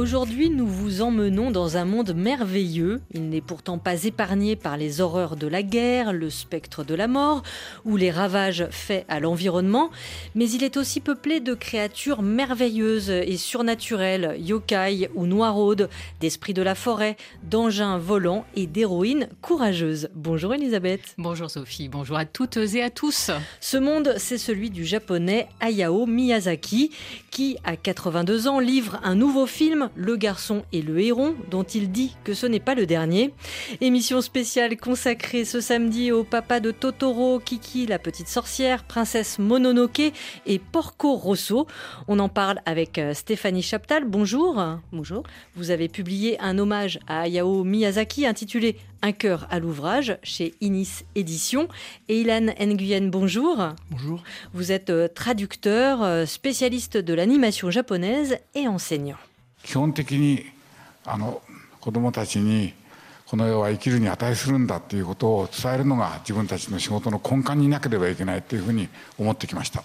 [0.00, 3.02] Aujourd'hui, nous vous emmenons dans un monde merveilleux.
[3.12, 7.06] Il n'est pourtant pas épargné par les horreurs de la guerre, le spectre de la
[7.06, 7.42] mort
[7.84, 9.90] ou les ravages faits à l'environnement,
[10.34, 16.62] mais il est aussi peuplé de créatures merveilleuses et surnaturelles, yokai ou noiraudes, d'esprits de
[16.62, 20.08] la forêt, d'engins volants et d'héroïnes courageuses.
[20.14, 21.14] Bonjour Elisabeth.
[21.18, 23.30] Bonjour Sophie, bonjour à toutes et à tous.
[23.60, 26.90] Ce monde, c'est celui du japonais Hayao Miyazaki,
[27.30, 31.90] qui, à 82 ans, livre un nouveau film le garçon et le héron, dont il
[31.90, 33.32] dit que ce n'est pas le dernier.
[33.80, 40.12] Émission spéciale consacrée ce samedi au papa de Totoro, Kiki, la petite sorcière, princesse Mononoke
[40.46, 41.66] et Porco Rosso.
[42.08, 44.04] On en parle avec euh, Stéphanie Chaptal.
[44.04, 44.62] Bonjour.
[44.92, 45.22] Bonjour.
[45.54, 51.04] Vous avez publié un hommage à Hayao Miyazaki intitulé Un cœur à l'ouvrage chez Inis
[51.14, 51.68] Éditions.
[52.08, 53.56] Et Ilan Nguyen, bonjour.
[53.90, 54.22] Bonjour.
[54.52, 59.16] Vous êtes euh, traducteur, euh, spécialiste de l'animation japonaise et enseignant.
[59.62, 60.44] 基本的に
[61.04, 61.42] あの
[61.80, 62.74] 子どもたちに
[63.26, 69.84] この世は生きるに値するんだっていうことを伝えるのが自分たちの仕事の根幹になければいけないっていうふうに思ってきました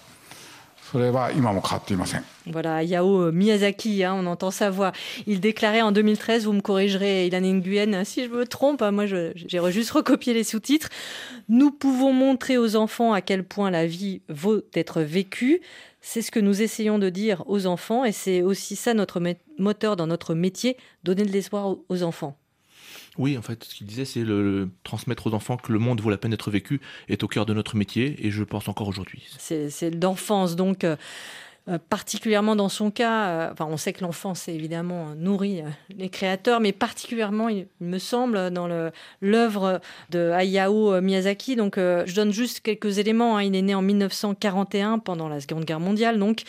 [0.90, 4.92] それは今も変わっていません Voilà, Yao Miyazaki, hein, on entend sa voix.
[5.26, 9.06] Il déclarait en 2013, vous me corrigerez, Ilan Nguyen, si je me trompe, hein, moi
[9.06, 9.32] j'ai
[9.70, 10.88] juste recopié les sous-titres.
[11.48, 15.60] Nous pouvons montrer aux enfants à quel point la vie vaut d'être vécue.
[16.08, 19.20] C'est ce que nous essayons de dire aux enfants et c'est aussi ça notre
[19.58, 22.38] moteur dans notre métier, donner de l'espoir aux enfants.
[23.18, 26.08] Oui, en fait, ce qu'il disait, c'est le, transmettre aux enfants que le monde vaut
[26.08, 29.26] la peine d'être vécu est au cœur de notre métier et je pense encore aujourd'hui.
[29.38, 30.86] C'est d'enfance, donc
[31.68, 35.68] euh, euh, particulièrement dans son cas, euh, enfin, on sait que l'enfance évidemment nourrit euh,
[35.96, 38.68] les créateurs, mais particulièrement, il, me semble, dans
[39.20, 41.56] l'œuvre de Hayao Miyazaki.
[41.56, 43.36] Donc, je donne juste quelques éléments.
[43.36, 43.42] Hein.
[43.42, 46.18] Il est né en 1941 pendant la Seconde Guerre mondiale.
[46.18, 46.42] Donc,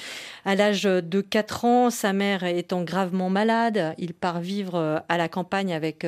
[0.46, 5.30] à l'âge de 4 ans, sa mère étant gravement malade, il part vivre à la
[5.30, 6.06] campagne avec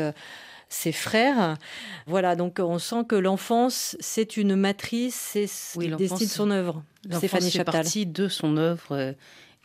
[0.70, 1.58] ses frères.
[2.06, 6.84] Voilà, donc on sent que l'enfance, c'est une matrice, c'est ce qui destine son œuvre.
[7.12, 9.14] Stéphanie fait partie de son œuvre, euh,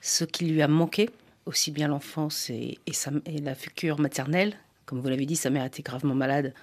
[0.00, 1.10] ce qui lui a manqué,
[1.46, 4.54] aussi bien l'enfance et, et, la future maternelle.
[4.86, 6.54] Comme vous l'avez dit, sa mère était gravement malade.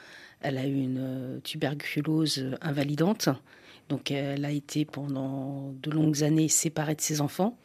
[0.41, 3.29] Elle a eu une euh, tuberculose invalidante.
[3.89, 7.57] Donc elle a été pendant de longues années séparée de ses enfants.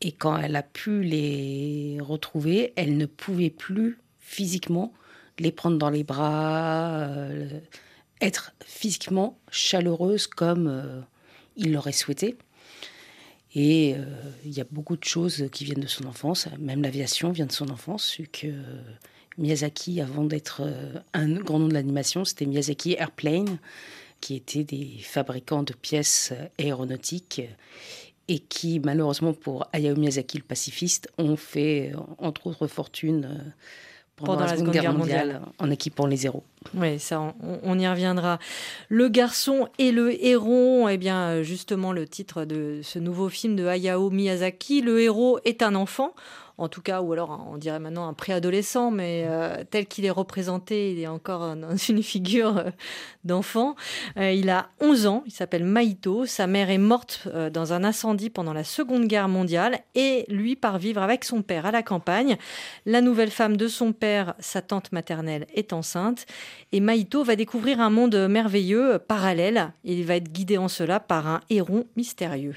[0.00, 4.92] Et quand elle a pu les retrouver, elle ne pouvait plus physiquement
[5.38, 7.60] les prendre dans les bras, euh,
[8.20, 11.00] être physiquement chaleureuse comme euh,
[11.56, 12.36] il l'aurait souhaité.
[13.54, 14.04] Et euh,
[14.44, 17.52] il y a beaucoup de choses qui viennent de son enfance, même l'aviation vient de
[17.52, 18.48] son enfance, vu que
[19.36, 20.62] Miyazaki, avant d'être
[21.12, 23.58] un grand nom de l'animation, c'était Miyazaki Airplane,
[24.20, 27.42] qui était des fabricants de pièces aéronautiques
[28.28, 33.52] et qui, malheureusement pour Hayao Miyazaki, le pacifiste, ont fait, entre autres fortunes,
[34.16, 36.44] pendant, la, Seconde Guerre, mondiale, en équipant les héros.
[36.74, 38.38] Oui, ça, on, y reviendra.
[38.88, 43.66] Le garçon et le héros, eh bien, justement, le titre de ce nouveau film de
[43.66, 44.80] Hayao Miyazaki.
[44.82, 46.14] Le héros est un enfant
[46.62, 50.10] en tout cas, ou alors on dirait maintenant un préadolescent, mais euh, tel qu'il est
[50.10, 52.70] représenté, il est encore dans une figure euh,
[53.24, 53.74] d'enfant.
[54.16, 58.30] Euh, il a 11 ans, il s'appelle Maito, sa mère est morte dans un incendie
[58.30, 62.36] pendant la Seconde Guerre mondiale et lui part vivre avec son père à la campagne.
[62.86, 66.26] La nouvelle femme de son père, sa tante maternelle, est enceinte
[66.70, 69.72] et Maito va découvrir un monde merveilleux, parallèle.
[69.82, 72.56] Il va être guidé en cela par un héron mystérieux.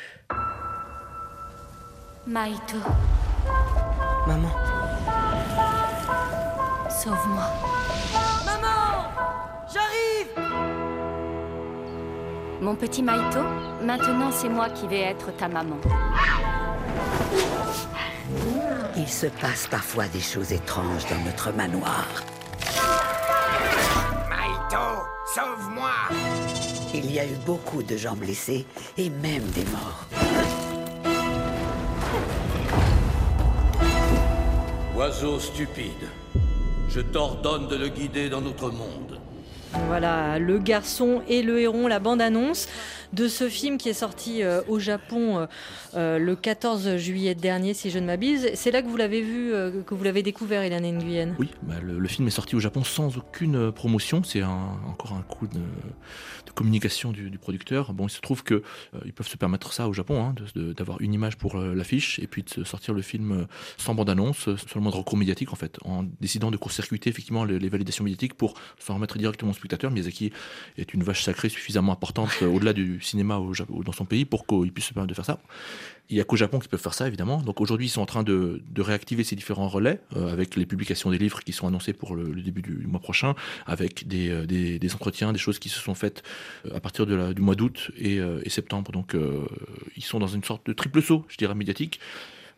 [2.27, 2.77] Maito.
[4.27, 4.50] Maman.
[6.89, 7.44] Sauve-moi.
[8.44, 9.12] Maman
[9.72, 10.51] J'arrive
[12.60, 13.44] Mon petit Maito,
[13.83, 15.77] maintenant c'est moi qui vais être ta maman.
[18.98, 22.07] Il se passe parfois des choses étranges dans notre manoir.
[24.28, 25.06] Maito,
[25.36, 25.92] sauve-moi
[26.95, 28.66] Il y a eu beaucoup de gens blessés
[28.98, 30.14] et même des morts.
[35.06, 36.10] Oiseau stupide,
[36.90, 39.19] je t'ordonne de le guider dans notre monde.
[39.88, 42.68] Voilà, Le garçon et le héron, la bande-annonce
[43.13, 45.46] de ce film qui est sorti euh, au Japon euh,
[45.96, 48.50] euh, le 14 juillet dernier, si je ne m'abuse.
[48.56, 49.52] C'est là que vous l'avez vu,
[49.86, 53.18] que vous l'avez découvert, Hélène Nguyen Oui, bah, le, film est sorti au Japon sans
[53.18, 54.24] aucune promotion.
[54.24, 55.60] C'est encore un coup de,
[56.54, 57.94] communication du, producteur.
[57.94, 58.63] Bon, il se trouve que
[59.06, 62.44] ils peuvent se permettre ça au Japon, hein, d'avoir une image pour l'affiche et puis
[62.44, 63.48] de sortir le film
[63.78, 67.60] sans bande-annonce, sur le moindre recours médiatique en fait, en décidant de court-circuiter effectivement les,
[67.60, 69.92] les, validations médiatiques pour s'en remettre directement au spectateur.
[69.92, 70.31] Miyazaki
[70.78, 73.39] est une vache sacrée suffisamment importante au-delà du cinéma
[73.83, 75.39] dans son pays pour qu'il puisse se permettre de faire ça.
[76.09, 77.42] Il n'y a qu'au Japon qui peuvent faire ça, évidemment.
[77.42, 81.09] Donc aujourd'hui, ils sont en train de, réactiver ces différents relais euh, avec les publications
[81.09, 83.33] des livres qui sont annoncés pour le, début du mois prochain,
[83.65, 86.21] avec euh, des, des, entretiens, des choses qui se sont faites
[86.65, 88.92] euh, à partir de du mois d'août et, et, septembre.
[88.92, 89.15] Donc
[89.95, 92.00] ils sont dans une sorte de triple saut, je dirais, médiatique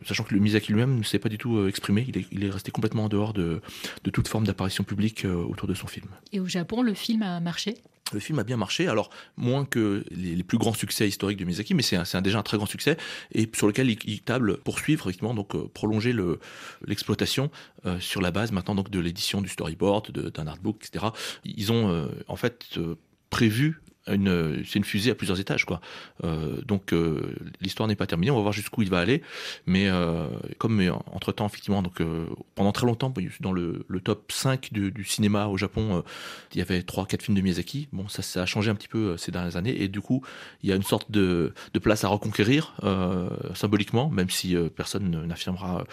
[0.04, 2.50] sachant que le Miyazaki lui-même ne s'est pas du tout exprimé, il est, il est,
[2.50, 3.60] resté complètement en dehors de,
[4.04, 6.06] de toute forme d'apparition publique autour de son film.
[6.32, 7.74] Et au Japon, le film a marché?
[8.12, 11.74] Le film a bien marché, alors moins que les, plus grands succès historiques de Miyazaki,
[11.74, 12.96] mais c'est déjà un très grand succès
[13.32, 16.14] et sur lequel il, table poursuivre effectivement donc euh, prolonger
[16.86, 17.50] l'exploitation
[17.86, 21.06] euh, sur la base maintenant donc de l'édition du storyboard, d'un artbook, etc.
[21.44, 22.78] Ils ont euh, en fait
[23.30, 25.80] prévu c'est une fusée à plusieurs étages, quoi.
[26.24, 28.30] Euh, donc euh, l'histoire n'est pas terminée.
[28.30, 29.22] On va voir jusqu'où il va aller.
[29.66, 30.28] Mais euh,
[30.58, 30.80] comme
[31.12, 32.00] entre temps, effectivement, donc
[32.54, 36.02] pendant très longtemps, dans le, top 5 du, cinéma au Japon,
[36.52, 37.88] il y avait 3-4 films de Miyazaki.
[37.92, 39.82] Bon, ça, ça a changé un petit peu ces dernières années.
[39.82, 40.24] Et du coup,
[40.62, 41.52] il y a une sorte de,
[41.82, 42.74] place à reconquérir
[43.54, 45.84] symboliquement, même si personne n'affirmera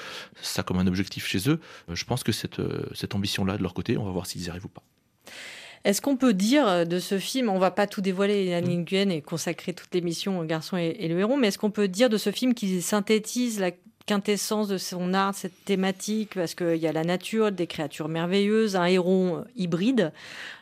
[0.41, 1.59] ça comme un objectif chez eux.
[1.91, 2.61] Je pense que cette,
[2.93, 4.83] cette ambition-là de leur côté, on va voir s'ils y arrivent ou pas.
[5.85, 9.21] Est-ce qu'on peut dire de ce film, on va pas tout dévoiler, Yann Nguyen, et
[9.21, 12.31] consacrer toute l'émission au garçon et, le héros, mais est-ce qu'on peut dire de ce
[12.31, 13.69] film qu'il synthétise la
[14.07, 18.75] quintessence de son art, cette thématique, parce qu'il y a la nature, des créatures merveilleuses,
[18.75, 20.11] un héros hybride,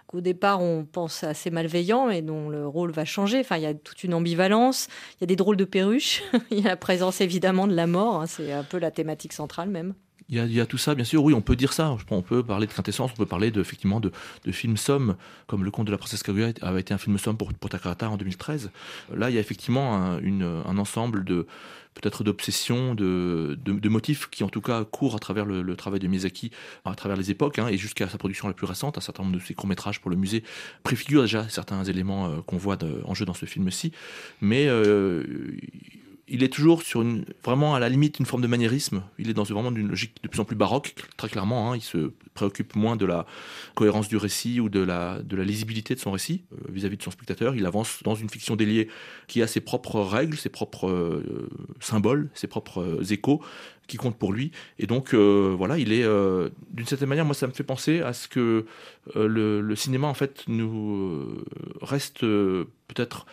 [0.07, 3.39] qu'au départ on pense assez malveillant et dont le rôle va changer.
[3.39, 6.21] Enfin, il y a toute une ambivalence, il y a des drôles de perruches,
[6.51, 9.31] il y a la présence évidemment de la mort, hein, c'est un peu la thématique
[9.31, 9.93] centrale même.
[10.29, 11.23] Il y, a, tout ça, bien sûr.
[11.23, 11.95] Oui, on peut dire ça.
[12.09, 14.11] On peut parler de quintessence, on peut parler de, effectivement de,
[14.45, 15.15] de films sommes,
[15.47, 18.09] comme Le Conte de la Princesse Kaguya avait été un film somme pour, pour Takahata
[18.09, 18.71] en 2013.
[19.15, 21.45] Là, il y a effectivement un, ensemble de
[21.93, 26.07] peut-être d'obsessions, de, de, motifs qui en tout cas courent à travers le, travail de
[26.07, 26.51] Miyazaki,
[26.85, 28.97] à travers les époques, hein, et jusqu'à sa production la plus récente.
[28.97, 30.43] Un certain nombre de ses courts-métrages pour le musée
[30.83, 33.91] préfigurent déjà certains éléments euh, qu'on voit en jeu dans ce film-ci.
[34.41, 35.23] Mais euh,
[36.27, 39.03] il est toujours sur une, vraiment à la limite une forme de maniérisme.
[39.19, 41.71] Il est dans vraiment une logique de plus en plus baroque, très clairement.
[41.71, 41.75] Hein.
[41.75, 43.25] Il se préoccupe moins de la
[43.75, 47.55] cohérence du récit ou de la, lisibilité de son récit euh, vis-à-vis de son spectateur.
[47.55, 48.87] Il avance dans une fiction déliée
[49.27, 51.49] qui a ses propres règles, ses propres euh,
[51.81, 53.41] symboles, ses propres euh, échos
[53.87, 54.53] qui comptent pour lui.
[54.79, 56.07] Et donc, voilà, il est,
[56.71, 58.65] d'une certaine manière, moi, ça me fait penser à ce que
[59.13, 61.43] le, cinéma, en fait, nous
[61.81, 63.25] reste peut-être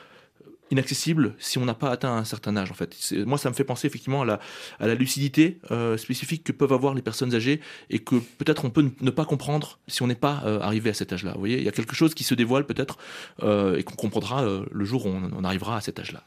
[0.70, 2.96] inaccessible si on n'a pas atteint un certain âge en fait.
[3.26, 4.40] Moi ça me fait penser effectivement à la,
[4.78, 8.70] à la lucidité euh, spécifique que peuvent avoir les personnes âgées et que peut-être on
[8.70, 11.32] peut ne pas comprendre si on n'est pas euh, arrivé à cet âge-là.
[11.32, 12.98] Vous voyez, il y a quelque chose qui se dévoile peut-être
[13.42, 16.22] euh, et qu'on comprendra le jour où on, arrivera à cet âge-là.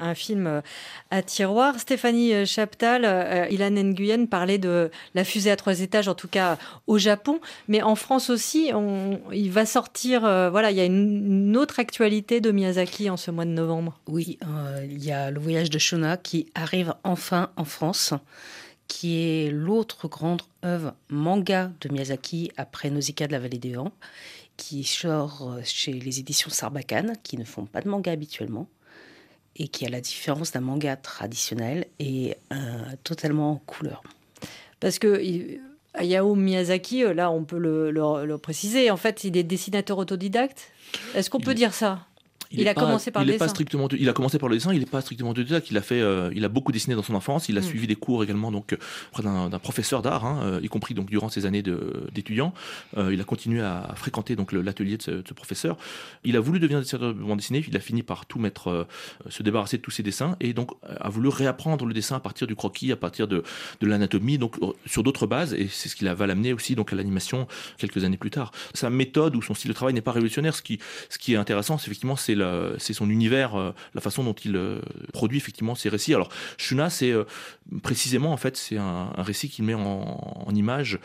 [0.00, 0.62] Un film
[1.10, 1.78] à tiroir.
[1.78, 6.98] Stéphanie Chaptal, Ilan Nguyen parlait de la fusée à trois étages, en tout cas au
[6.98, 11.80] Japon, mais en France aussi, on, il va sortir, voilà, il y a une autre
[11.80, 13.81] actualité de Miyazaki en ce mois de novembre.
[14.06, 18.14] Oui, euh, il y a le voyage de Shona qui arrive enfin en France,
[18.88, 23.92] qui est l'autre grande œuvre manga de Miyazaki après Nausicaa de la vallée des vents,
[24.56, 28.68] qui sort euh, chez les éditions Sarbacane, qui ne font pas de manga habituellement,
[29.56, 32.36] et qui a la différence d'un manga traditionnel et
[33.04, 34.02] totalement en couleur.
[34.80, 35.20] Parce que
[35.94, 40.72] Hayao Miyazaki, euh, là on peut le, préciser, en fait il est dessinateur autodidacte?
[41.14, 42.06] Est-ce qu'on peut dire ça?
[42.52, 43.44] Il, a commencé par le dessin.
[43.44, 44.72] Pas strictement, il a commencé par le dessin.
[44.72, 45.70] Il n'est pas strictement autodidacte.
[45.70, 47.48] Il a fait, euh, il a beaucoup dessiné dans son enfance.
[47.48, 47.64] Il a mm.
[47.64, 48.76] suivi des cours également donc
[49.10, 52.52] auprès d'un professeur d'art, hein, euh, y compris donc durant ses années d'étudiant.
[52.96, 55.76] Euh, il a continué à, fréquenter donc l'atelier de, ce professeur.
[56.24, 57.64] Il a voulu devenir dessinateur de bande dessinée.
[57.66, 58.86] Il a fini par tout mettre,
[59.28, 62.46] se débarrasser de tous ses dessins et donc a voulu réapprendre le dessin à partir
[62.46, 63.42] du croquis, à partir de,
[63.80, 64.56] de l'anatomie, donc
[64.86, 65.54] sur d'autres bases.
[65.54, 67.46] Et c'est ce qui va l'amener aussi donc à l'animation
[67.78, 68.52] quelques années plus tard.
[68.74, 70.54] Sa méthode ou son style de travail n'est pas révolutionnaire.
[70.54, 70.78] Ce qui,
[71.08, 74.58] ce qui est intéressant, c'est effectivement c'est il, c'est son univers, la façon dont il
[75.12, 76.14] produit effectivement ses récits.
[76.14, 77.12] Alors Shuna, c'est
[77.82, 79.80] précisément en fait, c'est un, récit qu'il met en,
[80.46, 80.98] en image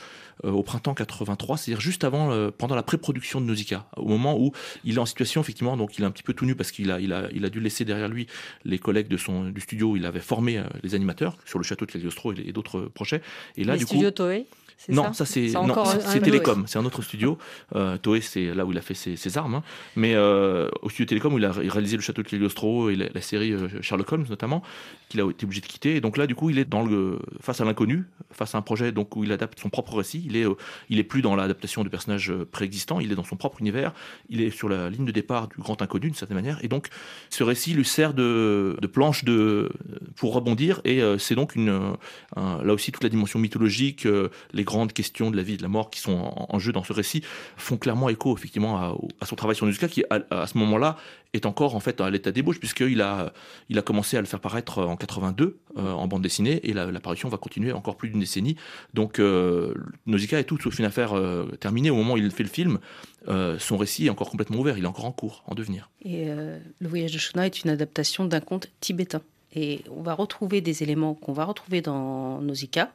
[0.44, 4.51] au printemps 83, c'est-à-dire juste avant, pendant la pré-production de Nausicaa, au moment où
[4.84, 6.91] il est en situation effectivement, donc il est un petit peu tout nu parce qu'il
[6.91, 8.27] a, il a, il a dû laisser derrière lui
[8.65, 11.86] les collègues de son du studio où il avait formé les animateurs sur le château
[11.86, 13.22] de Cagliostro et, d'autres projets.
[13.56, 14.46] Et là, les du coup, Toei
[14.89, 17.38] non, ça, c'est c'est Télécom, c'est un autre studio.
[17.75, 19.55] Euh, Toei, c'est là où il a fait ses, armes.
[19.55, 19.63] Hein.
[19.96, 23.22] Mais euh, au studio Télécom, où il a réalisé le château de Cagliostro et la,
[23.22, 24.62] série euh, Sherlock Holmes notamment,
[25.10, 25.96] qu'il a été obligé de quitter.
[25.96, 28.62] Et donc là, du coup, il est dans le face à l'inconnu, face à un
[28.62, 30.24] projet donc où il adapte son propre récit.
[30.25, 30.53] Il est euh,
[30.89, 33.00] il est plus dans l'adaptation de personnages préexistants.
[33.00, 33.93] Il est dans son propre univers.
[34.29, 36.63] Il est sur la ligne de départ du grand inconnu d'une certaine manière.
[36.63, 36.88] Et donc,
[37.29, 39.69] ce récit lui sert de, de planche de
[40.15, 40.81] pour rebondir.
[40.86, 41.96] Et c'est donc une
[42.36, 44.07] là aussi toute la dimension mythologique,
[44.53, 46.83] les grandes questions de la vie et de la mort qui sont en, jeu dans
[46.83, 47.24] ce récit
[47.55, 50.97] font clairement écho effectivement à, son travail sur Musica qui à, ce moment-là
[51.33, 53.33] est encore en fait à l'état d'ébauche puisqu'il a,
[53.69, 57.29] il a commencé à le faire paraître en 82 euh, en bande dessinée et l'apparition
[57.29, 58.57] va continuer encore plus d'une décennie.
[58.93, 59.74] Donc euh,
[60.07, 62.79] est tout sauf une affaire euh, terminée au moment où il fait le film.
[63.27, 65.89] Euh, son récit est encore complètement ouvert, il est encore en cours, en devenir.
[66.03, 69.21] Et Le voyage de Shona est une adaptation d'un conte tibétain.
[69.55, 72.91] Et on va retrouver des éléments qu'on va retrouver dans Nausicaa,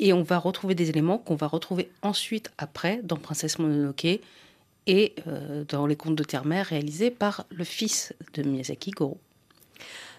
[0.00, 4.20] et on va retrouver des éléments qu'on va retrouver ensuite, après, dans Princesse Mononoke
[4.86, 9.18] et euh, dans les contes de terre-mère réalisés par le fils de Miyazaki, Goro.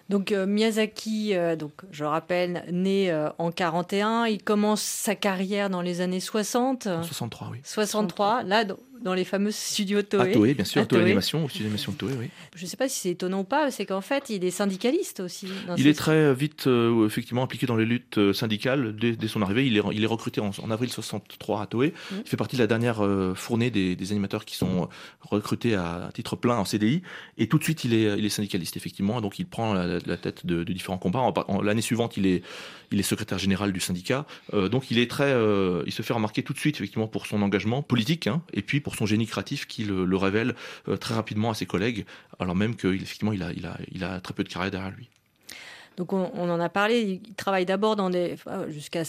[0.08, 5.82] Donc euh, Miyazaki, euh, donc je rappelle, né en 41, il commence sa carrière dans
[5.82, 6.88] les années 60.
[7.02, 7.58] 63, oui.
[7.64, 8.64] 63, là
[9.02, 10.20] dans les fameux studios Toei.
[10.22, 12.28] Ah, Toei, bien sûr, Toei Animation, studio d'animation de Toei, oui.
[12.54, 15.20] Je ne sais pas si c'est étonnant ou pas, c'est qu'en fait, il est syndicaliste
[15.20, 15.48] aussi.
[15.76, 19.66] il est très vite, euh, effectivement, impliqué dans les luttes euh, syndicales dès, son arrivée.
[19.66, 21.88] Il est, il est recruté en, avril 63 à Toei.
[21.88, 22.14] Mmh.
[22.24, 24.88] Il fait partie de la dernière euh, fournée des, animateurs qui sont
[25.20, 27.02] recrutés à, titre plein en CDI.
[27.38, 29.20] Et tout de suite, il est, il est syndicaliste, effectivement.
[29.20, 31.32] Donc, il prend la, tête de, différents combats.
[31.62, 32.42] L'année suivante, il est,
[32.90, 34.26] il est secrétaire général du syndicat.
[34.52, 35.32] donc, il est très,
[35.86, 38.80] il se fait remarquer tout de suite, effectivement, pour son engagement politique, hein, et puis
[38.80, 40.54] pour son génie créatif qui le, révèle
[40.88, 42.04] euh, très rapidement à ses collègues,
[42.38, 45.08] alors même qu'effectivement il a, il, a, il a très peu de carrière derrière lui.
[45.96, 48.36] Donc on, en a parlé, il travaille d'abord dans des
[48.68, 49.02] jusqu'à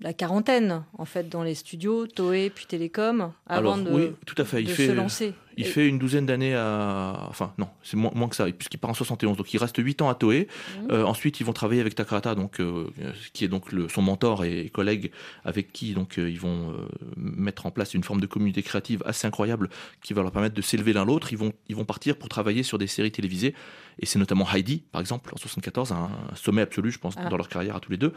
[0.00, 4.44] la quarantaine en fait dans les studios Toei puis Télécom avant de, oui, tout à
[4.46, 4.62] fait.
[4.62, 5.34] Il fait, se lancer.
[5.56, 7.26] Il fait une douzaine d'années à.
[7.28, 9.36] Enfin, non, c'est moins, moins, que ça, puisqu'il part en 71.
[9.36, 10.48] Donc, il reste 8 ans à Toei.
[10.80, 10.88] Mhm.
[10.90, 12.86] Euh, ensuite, ils vont travailler avec Takahata, donc, euh,
[13.32, 15.10] qui est donc le, son mentor et, collègue,
[15.44, 16.74] avec qui donc, euh, ils vont
[17.16, 19.68] mettre en place une forme de communauté créative assez incroyable
[20.02, 21.32] qui va leur permettre de s'élever l'un l'autre.
[21.32, 23.54] Ils vont, ils vont partir pour travailler sur des séries télévisées.
[23.98, 27.28] Et c'est notamment Heidi, par exemple, en 74, un, sommet absolu, je pense, ah.
[27.28, 28.12] dans leur carrière à tous les deux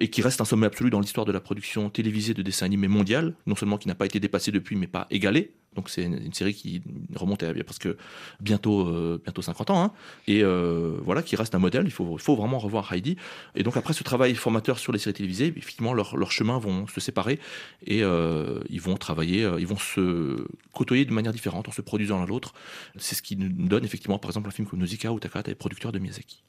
[0.00, 2.88] et qui reste un sommet absolu dans l'histoire de la production télévisée de dessins animés
[2.88, 5.52] mondial, non seulement qui n'a pas été dépassé depuis, mais pas égalé.
[5.76, 6.82] Donc c'est une, série qui
[7.14, 7.96] remonte à parce que
[8.40, 9.92] bientôt, euh, bientôt 50 ans, hein,
[10.26, 11.84] et euh, voilà, qui reste un modèle.
[11.84, 13.16] Il faut, faut vraiment revoir Heidi.
[13.54, 16.88] Et donc après ce travail formateur sur les séries télévisées, effectivement leurs leur chemins vont
[16.88, 17.38] se séparer
[17.86, 22.18] et euh, ils vont travailler, ils vont se côtoyer de manière différente en se produisant
[22.18, 22.52] l'un l'autre.
[22.96, 25.54] C'est ce qui nous donne effectivement, par exemple, un film comme Nausicaa où Takahata est
[25.54, 26.42] producteur de Miyazaki.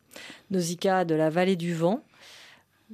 [0.49, 2.03] Nausicaa de la vallée du vent,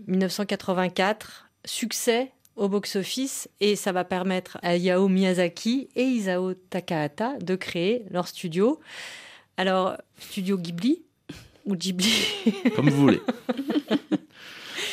[0.08, 7.56] 1984, succès au box-office et ça va permettre à Yao Miyazaki et Isao Takahata de
[7.56, 8.80] créer leur studio.
[9.56, 11.04] Alors, studio Ghibli
[11.66, 12.12] ou Ghibli?
[12.76, 13.22] Comme vous voulez.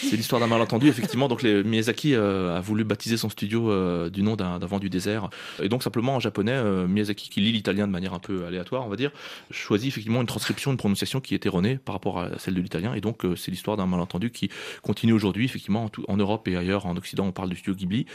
[0.09, 1.29] C'est l'histoire d'un malentendu, effectivement.
[1.29, 5.31] Donc, Miyazaki euh, a voulu baptiser son studio euh, du nom d'un vent du désert.
[5.63, 8.87] Et donc, simplement en japonais, euh, Miyazaki, qui lit l'italien de manière un peu aléatoire,
[8.87, 9.11] on va dire,
[9.51, 12.95] choisit effectivement une transcription, une prononciation qui est erronée par rapport à celle de l'italien.
[12.95, 14.51] Et donc, c'est l'histoire d'un malentendu qui
[14.83, 18.07] continue aujourd'hui, effectivement, en, en Europe et ailleurs, en Occident, on parle du studio Ghibli.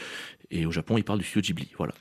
[0.52, 1.70] Et au Japon, il parle du studio Ghibli.
[1.78, 1.94] Voilà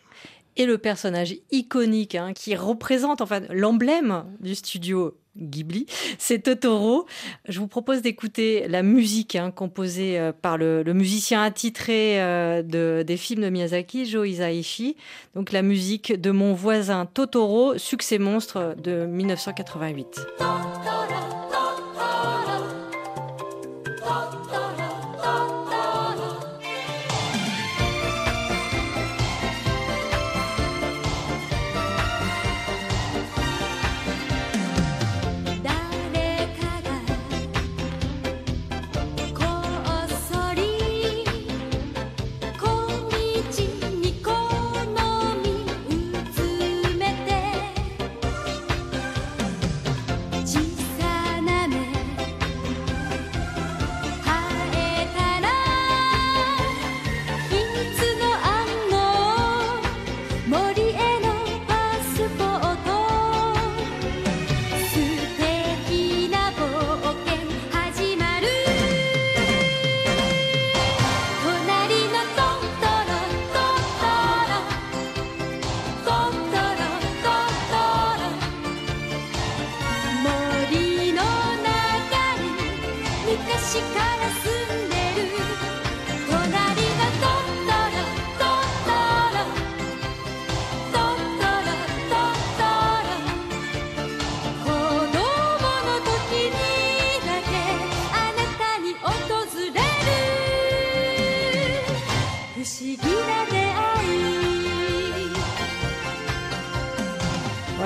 [0.59, 5.87] et le personnage iconique hein, qui représente enfin l'emblème du studio Ghibli,
[6.18, 7.07] c'est Totoro.
[7.49, 13.02] Je vous propose d'écouter la musique hein, composée euh, par le, musicien attitré euh, de,
[13.07, 14.97] des films de Miyazaki, Joe Hisaishi.
[15.35, 20.26] Donc la musique de mon voisin Totoro, succès monstre de 1988.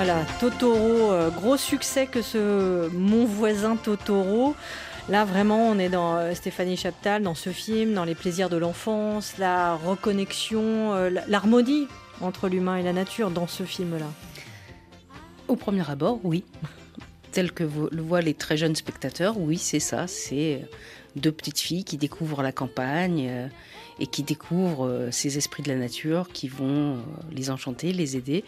[0.05, 4.53] Voilà, Totoro, euh, gros succès que ce Mon voisin Totoro.
[5.07, 8.57] Là, vraiment, on est dans euh, Stéphanie Chaptal, dans ce film, dans les plaisirs de
[8.57, 11.87] l'enfance, la reconnexion, euh, l'harmonie
[12.19, 14.07] entre l'humain et la nature dans ce film-là.
[15.47, 16.43] Au premier abord, oui.
[17.31, 20.07] Tel que le voient les très jeunes spectateurs, oui, c'est ça.
[20.07, 20.67] C'est
[21.15, 23.49] deux petites filles qui découvrent la campagne
[23.99, 26.97] et qui découvrent ces esprits de la nature qui vont
[27.31, 28.43] les enchanter, les aider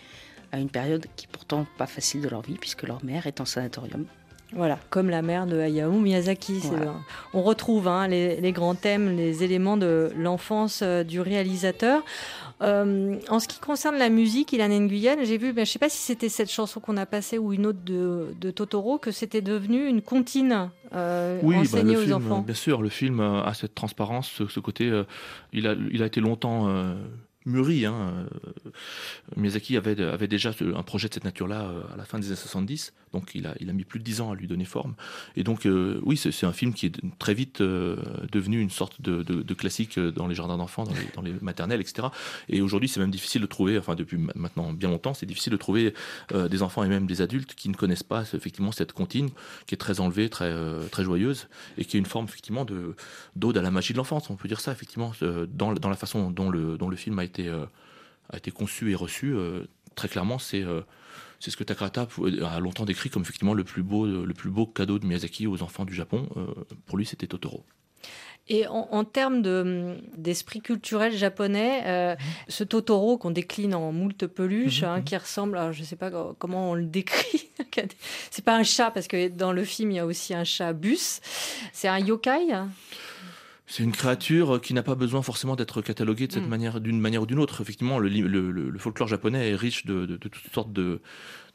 [0.52, 3.46] à une période qui pourtant pas facile de leur vie puisque leur mère est en
[3.46, 4.06] sanatorium.
[4.56, 6.62] Voilà, comme la mère de Hayao Miyazaki.
[7.34, 12.04] On retrouve hein, les, grands thèmes, les éléments de l'enfance euh, du réalisateur.
[12.62, 15.80] Euh, en ce qui concerne la musique, Ilan Nguyen, j'ai vu, ben, je ne sais
[15.80, 19.42] pas si c'était cette chanson qu'on a passée ou une autre de, Totoro, que c'était
[19.42, 22.40] devenu une comptine euh, oui, bah, enseignée aux enfants.
[22.40, 24.90] Bien sûr, le film a cette transparence, ce, côté.
[25.52, 26.70] il, a, il a été longtemps
[27.46, 27.86] mûri.
[27.86, 28.28] Hein.
[28.66, 28.70] Euh,
[29.36, 29.96] Miyazaki avait,
[30.28, 33.48] déjà un projet de cette nature-là euh, à la fin des années 70, donc il
[33.48, 34.96] a, mis plus de dix ans à lui donner forme.
[35.36, 39.54] Et donc, euh, oui, c'est un film qui est très vite devenu une sorte de,
[39.54, 40.84] classique dans les jardins d'enfants,
[41.16, 42.08] dans les, maternelles, etc.
[42.50, 45.58] Et aujourd'hui, c'est même difficile de trouver, enfin depuis maintenant bien longtemps, c'est difficile de
[45.58, 45.94] trouver
[46.34, 49.30] des enfants et même des adultes qui ne connaissent pas effectivement cette comptine,
[49.68, 50.54] qui est très enlevée, très,
[51.00, 51.48] joyeuse,
[51.78, 52.66] et qui est une forme effectivement
[53.36, 55.14] d'ode à la magie de l'enfance, on peut dire ça effectivement,
[55.50, 57.66] dans, la façon dont le film a été euh,
[58.30, 59.66] a été conçu et reçu, euh,
[59.96, 60.82] très clairement, c'est euh,
[61.40, 62.08] c'est ce que Takahata
[62.50, 65.62] a longtemps décrit comme effectivement le plus beau, le plus beau cadeau de Miyazaki aux
[65.62, 66.28] enfants du Japon.
[66.86, 67.64] pour lui, c'était Totoro.
[68.48, 69.42] Et en, termes
[70.18, 75.04] d'esprit culturel japonais, ce Totoro qu'on décline en moult peluches, mhm, hein, mhm.
[75.04, 77.50] qui ressemble, je ne sais pas comment on le décrit,
[78.32, 80.74] c'est pas un chat parce que dans le film il y a aussi un chat
[80.74, 81.20] bus,
[81.74, 82.54] c'est un yokai?
[83.68, 86.50] C'est une créature qui n'a pas besoin forcément d'être cataloguée de cette mm.
[86.50, 87.62] manière, d'une manière ou d'une autre.
[87.62, 91.02] Effectivement, le, le, folklore japonais est riche de, toutes sortes de,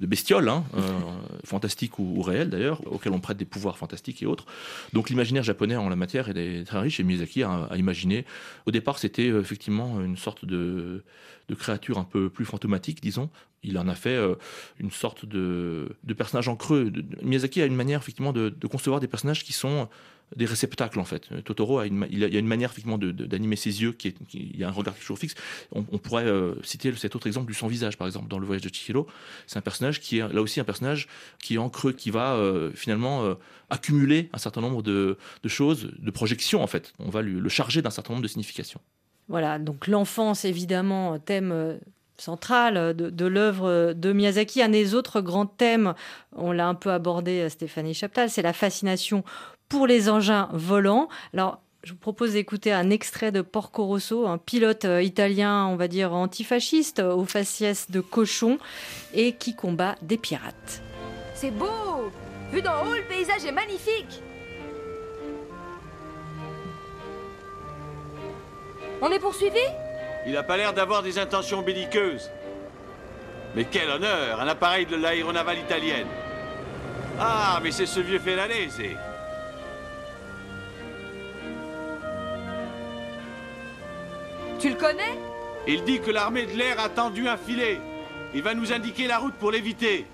[0.01, 0.81] bestioles, hein, euh,
[1.45, 4.47] fantastiques ou, réelles d'ailleurs, auxquelles on prête des pouvoirs fantastiques et autres.
[4.93, 8.25] Donc l'imaginaire japonais en la matière est très riche et Miyazaki a, imaginé.
[8.67, 11.05] Au départ, c'était euh, effectivement une sorte de,
[11.59, 13.29] créature un peu plus fantomatique, disons.
[13.63, 14.35] Il en a fait euh,
[14.79, 16.93] une sorte de, personnage en creux.
[17.23, 19.89] Miyazaki a une manière effectivement de concevoir des personnages qui sont
[20.37, 21.29] des réceptacles en fait.
[21.45, 24.65] Totoro a une, il, a une manière effectivement d'animer ses yeux qui, est, il y
[24.65, 25.35] a un regard toujours fixe.
[25.73, 28.63] On, pourrait euh, citer cet autre exemple du sans visage par exemple dans le voyage
[28.63, 29.07] de Chihiro.
[29.47, 31.09] C'est un personnage qui est là aussi un personnage
[31.43, 33.35] qui est en creux, qui va euh, finalement euh,
[33.71, 35.17] accumuler un certain nombre de,
[35.47, 36.93] choses, de projections en fait.
[36.99, 38.81] On va lui, le charger d'un certain nombre de significations.
[39.29, 41.79] Voilà, donc l'enfance évidemment thème
[42.17, 44.63] central de, de l'œuvre de Miyazaki.
[44.63, 45.95] Un des autres grands thèmes,
[46.37, 49.25] on l'a un peu abordé Stéphanie Chaptal, c'est la fascination
[49.71, 51.09] pour les engins volants.
[51.33, 55.77] Alors, je vous propose d'écouter un extrait de Porco Rosso, un pilote euh, italien, on
[55.77, 58.59] va dire antifasciste, au faciès de cochon,
[59.15, 60.83] et qui combat des pirates.
[61.35, 62.13] C'est beau
[62.53, 64.21] Vu d'en haut, le paysage est magnifique
[69.01, 69.57] On est poursuivi?
[70.27, 72.29] Il n'a pas l'air d'avoir des intentions belliqueuses.
[73.55, 76.07] Mais quel honneur Un appareil de l'aéronavale italienne
[77.19, 78.97] Ah, mais c'est ce vieux Félanese
[84.61, 85.19] Tu le connais
[85.67, 87.81] Il dit que l'armée de l'air a tendu un filet.
[88.35, 90.07] Il va nous indiquer la route pour l'éviter.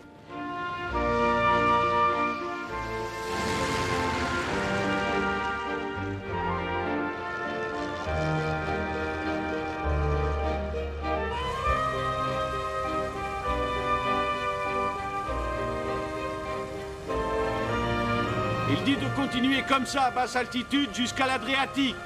[18.70, 21.96] Il dit de continuer comme ça à basse altitude jusqu'à l'Adriatique.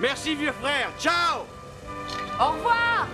[0.00, 1.57] Merci vieux frère, ciao
[2.40, 3.06] au revoir.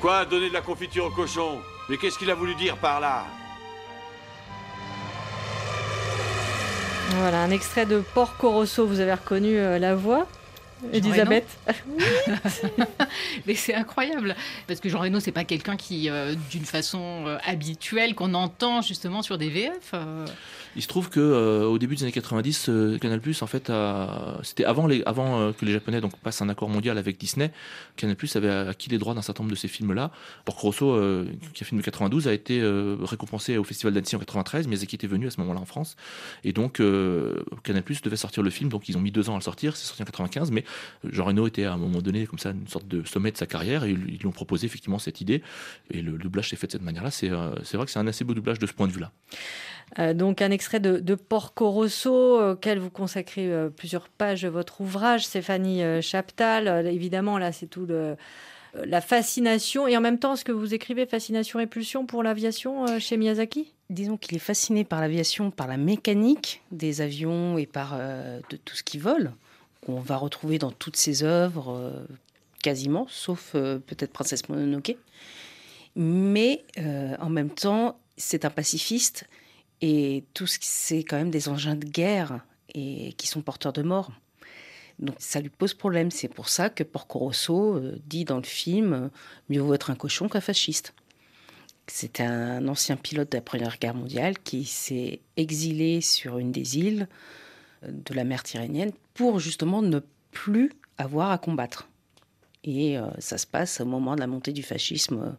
[0.00, 1.60] Quoi, donner de la confiture au cochon?
[1.88, 3.24] Mais qu'est-ce qu'il a voulu dire par là?
[7.18, 10.26] Voilà, un extrait de Porco Rosso, vous avez reconnu euh, la voix
[10.92, 11.46] Elisabeth
[13.46, 14.34] Mais c'est incroyable
[14.66, 18.82] parce que Jean Reno c'est pas quelqu'un qui euh, d'une façon euh, habituelle qu'on entend
[18.82, 19.92] justement sur des VF.
[19.94, 20.26] Euh.
[20.76, 23.72] Il se trouve que au début des années 90 Canal+ en fait
[24.42, 27.50] c'était avant les avant que les japonais donc passent un accord mondial avec Disney,
[27.96, 30.10] Canal+ avait acquis les droits d'un certain nombre de ces films là.
[30.44, 30.98] Porco Rosso
[31.54, 32.62] qui a film de 92 a été
[33.02, 35.96] récompensé au festival d'Annecy en 93, mais qui était venu à ce moment-là en France
[36.44, 36.80] et donc
[37.62, 39.86] Canal+ devait sortir le film donc ils ont mis deux ans à le sortir, c'est
[39.86, 40.64] sorti en 95 mais
[41.04, 43.46] Jean Reno était à un moment donné comme ça une sorte de sommet de sa
[43.46, 45.42] carrière et ils lui ont proposé effectivement cette idée
[45.90, 47.10] et le doublage s'est fait de cette manière-là.
[47.10, 49.12] C'est vrai que c'est un assez beau doublage de ce point de vue-là.
[49.98, 54.80] Euh, donc un extrait de, Porco Rosso, auquel vous consacrez euh, plusieurs pages de votre
[54.80, 56.86] ouvrage, Stéphanie euh, Chaptal.
[56.86, 57.88] évidemment, là, c'est tout
[58.74, 63.00] la fascination et en même temps, ce que vous écrivez, fascination et pulsion pour l'aviation
[63.00, 63.72] chez Miyazaki?
[63.90, 68.76] Disons qu'il est fasciné par l'aviation, par la mécanique des avions et par de tout
[68.76, 69.32] ce qui vole,
[69.84, 71.92] qu'on va retrouver dans toutes ses œuvres,
[72.62, 74.96] quasiment, sauf peut-être Princesse Mononoke.
[75.96, 79.26] Mais en même temps, c'est un pacifiste
[79.82, 82.40] et tout ce c'est quand même des engins de guerre
[82.74, 84.12] et qui sont porteurs de mort.
[85.00, 86.10] Donc ça lui pose problème.
[86.10, 89.10] C'est pour ça que Porco Rosso euh, dit dans le film
[89.50, 90.94] mieux vaut être un cochon qu'un fasciste.
[91.88, 96.78] C'est un ancien pilote de la Première Guerre mondiale qui s'est exilé sur une des
[96.78, 97.08] îles
[97.84, 101.88] euh, de la mer Tyrrhénienne pour justement ne plus avoir à combattre.
[102.62, 105.36] Et euh, ça se passe au moment de la montée du fascisme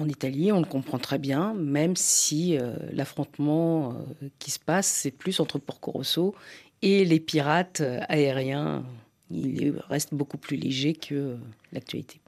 [0.00, 4.86] en Italie, on le comprend très bien, même si euh, l'affrontement euh, qui se passe,
[4.86, 6.34] c'est plus entre Porco Rosso
[6.82, 8.84] et les pirates euh, aériens.
[9.30, 11.36] Il reste beaucoup plus léger que
[11.72, 12.20] l'actualité.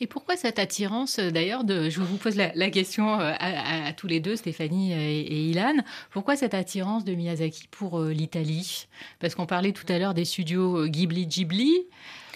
[0.00, 4.36] Et pourquoi cette attirance, d'ailleurs, de, je vous pose la, question à, tous les deux,
[4.36, 5.74] Stéphanie et, Ilan,
[6.10, 8.86] pourquoi cette attirance de Miyazaki pour l'Italie?
[9.20, 11.86] Parce qu'on parlait tout à l'heure des studios Ghibli-Ghibli.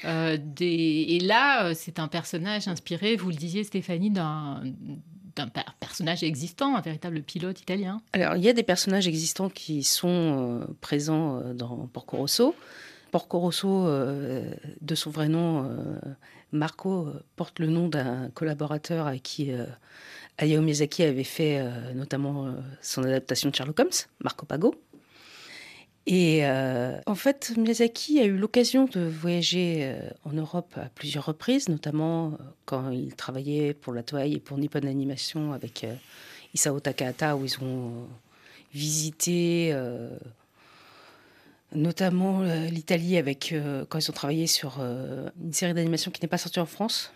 [0.04, 4.62] Euh, et là, euh, c'est un personnage inspiré, vous le disiez Stéphanie, d'un
[5.80, 8.00] personnage existant, un véritable pilote italien.
[8.12, 12.54] Alors, il y a des personnages existants qui sont euh, présents dans Porco Rosso.
[13.10, 15.66] Porco Rosso, de son vrai nom,
[16.52, 19.50] Marco, porte le nom d'un collaborateur avec qui
[20.38, 21.62] Hayao Miyazaki avait fait
[21.94, 24.74] notamment son adaptation de Sherlock Holmes, Marco Pago.
[26.10, 31.26] Et euh, en fait, Miyazaki a eu l'occasion de voyager euh, en Europe à plusieurs
[31.26, 35.86] reprises, notamment euh, quand il travaillait pour la Toei et pour Nippon Animation avec
[36.54, 38.06] Isao Takahata, où ils ont
[38.72, 39.76] visité
[41.74, 43.54] notamment l'Italie avec
[43.88, 47.12] quand ils ont travaillé sur une série d'animation qui n'est pas sortie en France.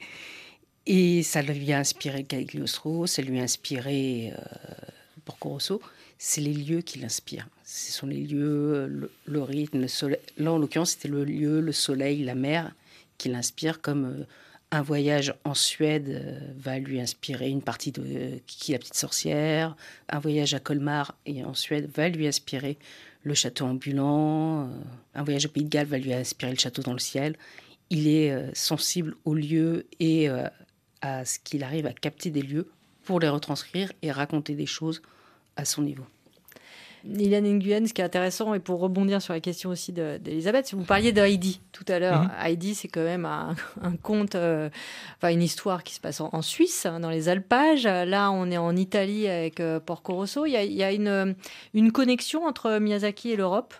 [0.86, 4.32] Et ça lui a inspiré Cagliostro, ça lui a inspiré
[5.24, 5.80] Porco Rosso
[6.24, 7.48] c'est les lieux qui l'inspirent.
[7.64, 10.20] Ce sont les lieux, le, rythme, le soleil.
[10.36, 12.70] Là, en l'occurrence, c'était le lieu, le soleil, la mer
[13.18, 14.24] qui l'inspire, comme euh,
[14.70, 19.74] un voyage en Suède euh, va lui inspirer une partie de Kiki la petite sorcière.
[20.10, 22.78] Un voyage à Colmar et en Suède va lui inspirer
[23.22, 24.64] le château ambulant.
[24.64, 24.68] Euh,
[25.14, 27.36] un voyage au Pays de Galles va lui inspirer le château dans le ciel.
[27.90, 30.26] Il est sensible aux lieux et
[31.02, 32.70] à ce qu'il arrive à capter des lieux
[33.04, 35.02] pour les retranscrire et raconter des choses
[35.56, 36.06] à son niveau.
[37.04, 40.74] Liliane Nguyen, ce qui est intéressant, et pour rebondir sur la question aussi d'Elisabeth, si
[40.74, 42.30] vous parliez de Heidi tout à l'heure, mhm.
[42.44, 43.54] Heidi, c'est quand même un,
[44.02, 44.68] conte, euh,
[45.16, 47.84] enfin une histoire qui se passe en, Suisse, hein, dans les alpages.
[47.84, 50.46] Là, on est en Italie avec euh, Porco Rosso.
[50.46, 51.34] Il y a, il y a une,
[51.74, 53.74] une connexion entre Miyazaki et l'Europe?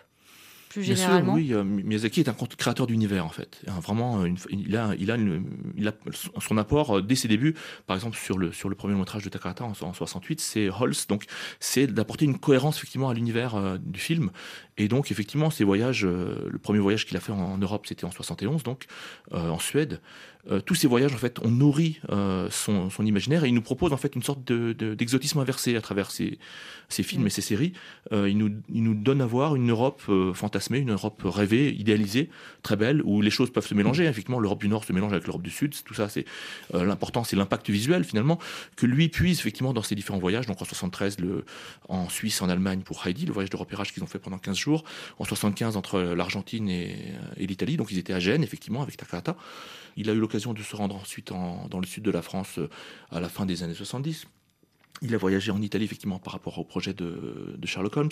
[0.77, 3.61] Bien Sûr, oui, euh, Miyazaki est un créateur d'univers en fait.
[3.81, 5.17] Vraiment, il, a, il, a
[5.77, 5.93] il, a,
[6.39, 7.55] son apport euh, dès ses débuts.
[7.85, 11.07] Par exemple, sur le, sur le premier montage de Takahata en, en 68, c'est Holz.
[11.07, 11.25] Donc,
[11.59, 14.31] c'est d'apporter une cohérence effectivement à l'univers euh, du film.
[14.77, 18.11] Et donc, effectivement, ces voyages, le premier voyage qu'il a fait en, Europe, c'était en
[18.11, 18.85] 71, donc
[19.31, 19.99] en Suède.
[20.51, 23.93] Euh, tous ces voyages, en fait, ont nourri euh, son, imaginaire et il nous propose
[23.93, 26.37] en fait une sorte d'exotisme inversé à travers ces,
[26.89, 27.27] films mm.
[27.27, 27.73] et ces séries.
[28.11, 30.01] Euh, il, nous, il nous donne à voir une Europe
[30.33, 32.29] fantasmée, une Europe rêvée, idéalisée,
[32.61, 34.03] très belle, où les choses peuvent se mélanger.
[34.05, 35.73] Effectivement, l'Europe du Nord se mélange avec l'Europe du Sud.
[35.85, 36.25] Tout ça, c'est
[36.73, 38.37] l'important, c'est l'impact visuel finalement
[38.75, 40.45] que lui puise effectivement dans ses différents voyages.
[40.45, 41.45] Donc en 73, le,
[41.87, 44.57] en Suisse, en Allemagne pour Heidi, le voyage de repérage qu'ils ont fait pendant 15
[44.57, 44.62] jours.
[45.19, 47.77] En 75, entre l'Argentine et, et l'Italie.
[47.77, 49.35] Donc ils étaient à Gênes, effectivement, avec Takahata.
[49.95, 52.69] Il a eu l'occasion de se rendre ensuite dans le sud de la France euh,
[53.11, 54.27] à la fin des années 70.
[55.01, 58.09] Il a voyagé en Italie, effectivement, par rapport au projet de, Sherlock Holmes.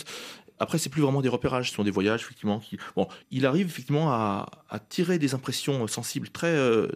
[0.59, 2.59] Après, c'est plus vraiment des repérages, ce sont des voyages, effectivement.
[2.59, 2.77] Qui...
[2.95, 4.47] Bon, il arrive, effectivement, à,
[4.89, 6.87] tirer des impressions sensibles très, euh,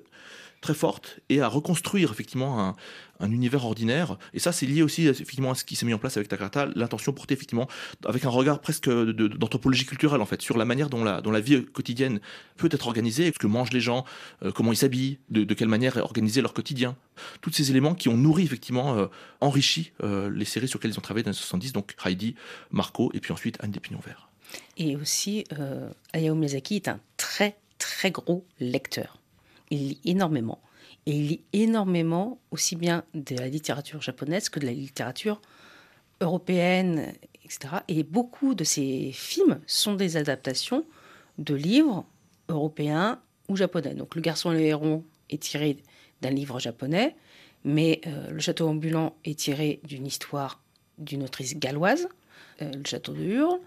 [0.62, 2.76] très forte et à reconstruire effectivement un,
[3.20, 4.18] un univers ordinaire.
[4.34, 6.68] Et ça, c'est lié aussi effectivement à ce qui s'est mis en place avec Takata,
[6.76, 7.68] l'intention portée effectivement
[8.06, 11.40] avec un regard presque d'anthropologie culturelle en fait sur la manière dont la, dont la
[11.40, 12.20] vie quotidienne
[12.58, 14.06] peut être organisée, ce que mangent les gens,
[14.44, 16.96] euh, comment ils s'habillent, de, quelle manière est organisé leur quotidien.
[17.42, 19.08] Tous ces éléments qui ont nourri effectivement, euh,
[19.42, 22.36] enrichi euh, les séries sur lesquelles ils ont travaillé dans les 70, donc Heidi,
[22.72, 24.30] Marco et puis ensuite Anne des Pignons Verts.
[24.78, 25.44] Et aussi,
[26.14, 29.18] Hayao Miyazaki est un très très gros lecteur
[29.70, 30.62] il lit énormément.
[31.06, 35.42] Et il lit énormément aussi bien de la littérature japonaise que de la littérature
[36.22, 37.76] européenne, etc.
[37.88, 40.86] Et beaucoup de ses films sont des adaptations
[41.38, 42.06] de livres
[42.50, 43.94] européen ou japonais.
[43.94, 45.78] Donc le garçon et le héron est tiré
[46.22, 47.16] d'un livre japonais,
[47.64, 50.62] mais euh, le château ambulant est tiré d'une histoire
[50.98, 52.08] d'une autrice galloise,
[52.62, 53.60] euh, le château de Hurle.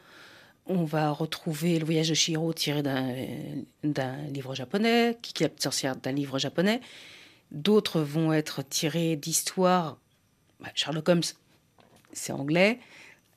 [0.70, 6.12] On va retrouver le voyage de Shiro tiré d'un livre japonais, Kiki la sorcière d'un
[6.12, 6.82] livre japonais.
[7.50, 9.96] D'autres vont être tirés d'histoires.
[10.60, 11.22] Bah, Sherlock Holmes,
[12.12, 12.78] c'est anglais.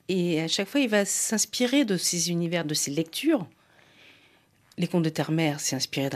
[0.08, 3.46] Et à chaque fois, il va s'inspirer de ces univers, de ces lectures.
[4.76, 6.10] Les contes de Terre-Mère, c'est inspiré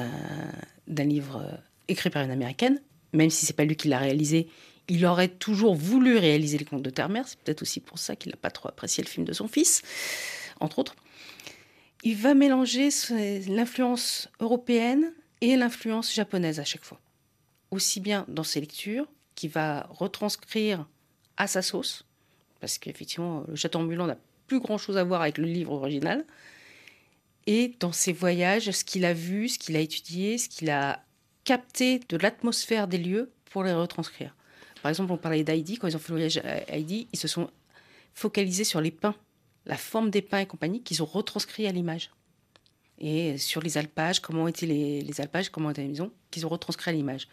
[0.86, 1.56] d'un livre euh,
[1.88, 2.82] écrit par une américaine,
[3.14, 4.48] même si c'est pas lui qui l'a réalisé.
[4.88, 7.26] Il aurait toujours voulu réaliser les contes de Terre-Mère.
[7.26, 9.80] C'est peut-être aussi pour ça qu'il n'a pas trop apprécié le film de son fils,
[10.60, 10.94] entre autres.
[12.06, 12.90] Il va mélanger
[13.48, 17.00] l'influence européenne et l'influence japonaise à chaque fois.
[17.72, 20.86] Aussi bien dans ses lectures, qu'il va retranscrire
[21.36, 22.06] à sa sauce,
[22.60, 26.24] parce qu'effectivement, le château ambulant n'a plus grand-chose à voir avec le livre original,
[27.48, 31.02] et dans ses voyages, ce qu'il a vu, ce qu'il a étudié, ce qu'il a
[31.42, 34.32] capté de l'atmosphère des lieux pour les retranscrire.
[34.80, 37.26] Par exemple, on parlait d'Heidi, quand ils ont fait le voyage à Heidi, ils se
[37.26, 37.50] sont
[38.14, 39.16] focalisés sur les pins,
[39.66, 42.10] la forme des pins et compagnie, qu'ils ont retranscrit à l'image.
[42.98, 46.48] Et sur les alpages, comment étaient les, les alpages, comment étaient les maisons, qu'ils ont
[46.48, 47.28] retranscrit à l'image.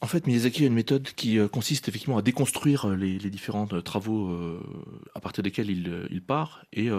[0.00, 3.66] En fait, Miyazaki a une méthode qui euh, consiste effectivement à déconstruire euh, les, différents
[3.72, 4.30] euh, travaux
[5.14, 6.90] à partir desquels il, part et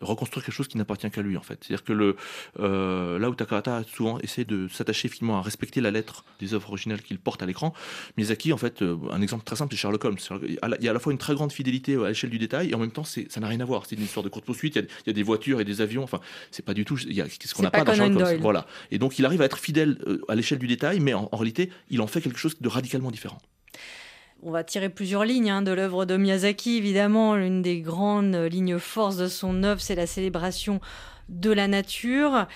[0.00, 1.36] reconstruire quelque chose qui n'appartient qu'à lui.
[1.36, 2.16] En fait, c'est-à-dire que le,
[2.58, 6.68] là où Takahata a souvent essayé de s'attacher finalement à respecter la lettre des œuvres
[6.68, 7.72] originales qu'il porte à l'écran,
[8.16, 10.16] Miyazaki, en fait, un exemple très simple, c'est Sherlock Holmes.
[10.42, 12.74] Il y a à la fois une très grande fidélité à l'échelle du détail et
[12.74, 13.86] en même temps, ça n'a rien à voir.
[13.86, 14.76] C'est une histoire de courte poursuite.
[14.76, 16.02] Il, il, y a des voitures et des avions.
[16.02, 16.20] Enfin,
[16.50, 16.98] c'est pas du tout.
[17.06, 18.40] Il y a ce qu'on n'a pas, dans Sherlock Holmes?
[18.40, 18.66] Voilà.
[18.90, 21.70] Et donc, il arrive à être fidèle à l'échelle du détail, mais en, en réalité,
[21.90, 23.38] il en fait quelque chose de radicalement différent.
[24.42, 26.76] On va tirer plusieurs lignes hein, de l'œuvre de Miyazaki.
[26.76, 30.80] Évidemment, l'une des grandes lignes forces de son œuvre, c'est la célébration
[31.28, 32.46] de la nature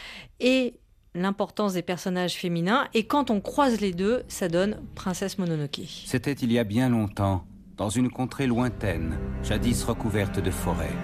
[0.41, 0.75] et
[1.15, 2.87] l'importance des personnages féminins.
[2.95, 5.81] Et quand on croise les deux, ça donne Princesse Mononoke.
[6.05, 10.97] C'était il y a bien longtemps, dans une contrée lointaine, jadis recouverte de forêts.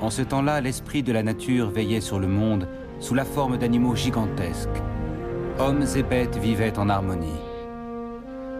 [0.00, 2.68] En ce temps-là, l'esprit de la nature veillait sur le monde
[3.00, 4.68] sous la forme d'animaux gigantesques.
[5.58, 7.40] Hommes et bêtes vivaient en harmonie.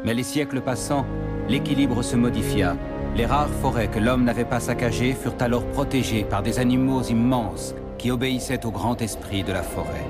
[0.04, 1.06] Mais les siècles passant,
[1.48, 2.76] l'équilibre se modifia.
[3.16, 7.74] Les rares forêts que l'homme n'avait pas saccagées furent alors protégées par des animaux immenses
[7.96, 10.06] qui obéissaient au grand esprit de la forêt.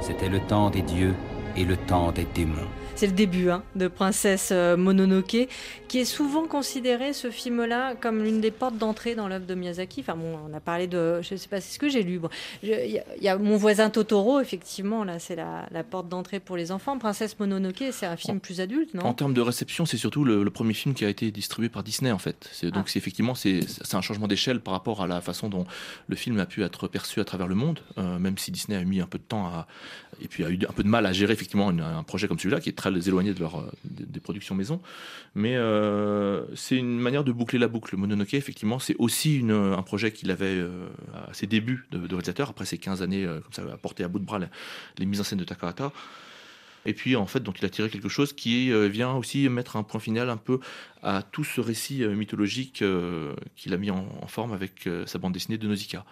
[0.00, 1.14] C'était le temps des dieux
[1.56, 2.70] et le temps des démons.
[2.96, 5.48] C'est le début hein, de Princesse euh, Mononoke,
[5.88, 10.00] qui est souvent considéré, ce film-là, comme l'une des portes d'entrée dans l'œuvre de Miyazaki.
[10.00, 11.20] Enfin, bon, on a parlé de.
[11.20, 12.20] Je ne sais pas, c'est ce que j'ai lu.
[12.62, 16.96] Il y, a Mon voisin Totoro, effectivement, là, c'est la, porte d'entrée pour les enfants.
[16.96, 19.02] Princesse Mononoke, c'est un film plus adulte, non?
[19.02, 22.12] En termes de réception, c'est surtout le, premier film qui a été distribué par Disney,
[22.12, 22.48] en fait.
[22.62, 22.82] Donc, ah.
[22.86, 25.66] c'est effectivement, c'est un changement d'échelle par rapport à la façon dont
[26.06, 28.84] le film a pu être perçu à travers le monde, euh, même si Disney a
[28.84, 29.66] mis un peu de temps à.
[30.22, 32.60] Et puis a eu un peu de mal à gérer, effectivement, un projet comme celui-là,
[32.60, 34.80] qui est très éloigné de leur, euh, des, productions maison.
[35.34, 37.96] Mais euh, c'est une manière de boucler la boucle.
[37.96, 42.50] Mononoke, effectivement, c'est aussi une, un projet qu'il avait euh, à ses débuts de, réalisateur,
[42.50, 44.38] après ses 15 années comme ça, à porter à bout de bras
[44.98, 45.92] les, mises en scène de Takahata.
[46.86, 49.82] Et puis, en fait, donc, il a tiré quelque chose qui vient aussi mettre un
[49.82, 50.60] point final un peu
[51.04, 52.82] à tout ce récit mythologique
[53.56, 56.04] qu'il a mis en, forme avec sa bande dessinée de Nausicaa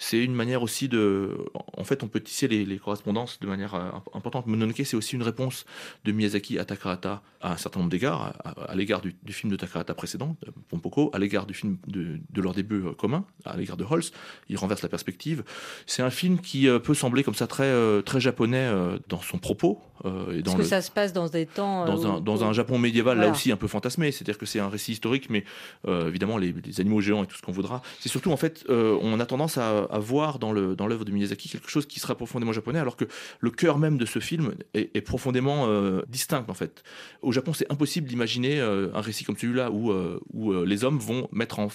[0.00, 1.36] c'est une manière aussi de.
[1.76, 4.46] En fait, on peut tisser les, correspondances de manière euh, importante.
[4.46, 5.66] Mononoke, c'est aussi une réponse
[6.04, 9.94] de Miyazaki à Takahata à un certain nombre d'égards, à, l'égard du, film de Takahata
[9.94, 10.36] précédent,
[10.68, 14.14] Pompoko, à l'égard du film de, leur début euh, commun, à l'égard de Holst.
[14.48, 15.44] Il renverse la perspective.
[15.86, 18.70] C'est un film qui euh, peut sembler comme ça très, très japonais
[19.08, 19.80] dans son propos.
[20.04, 21.84] et dans Parce que ça se passe dans des temps.
[22.20, 24.12] Dans, un, Japon médiéval, là aussi un peu fantasmé.
[24.30, 25.44] C'est-à-dire que c'est un récit historique, mais
[25.88, 27.82] évidemment, les, animaux géants et tout ce qu'on voudra.
[27.98, 31.86] C'est surtout, en fait, on a tendance à voir dans l'œuvre de Miyazaki quelque chose
[31.86, 33.06] qui sera profondément japonais, alors que
[33.40, 36.82] le cœur même de ce film est, profondément euh, distinct en fait.
[37.22, 40.98] Au Japon, c'est impossible d'imaginer euh, un récit comme celui-là où, euh, où les hommes
[40.98, 41.68] vont mettre en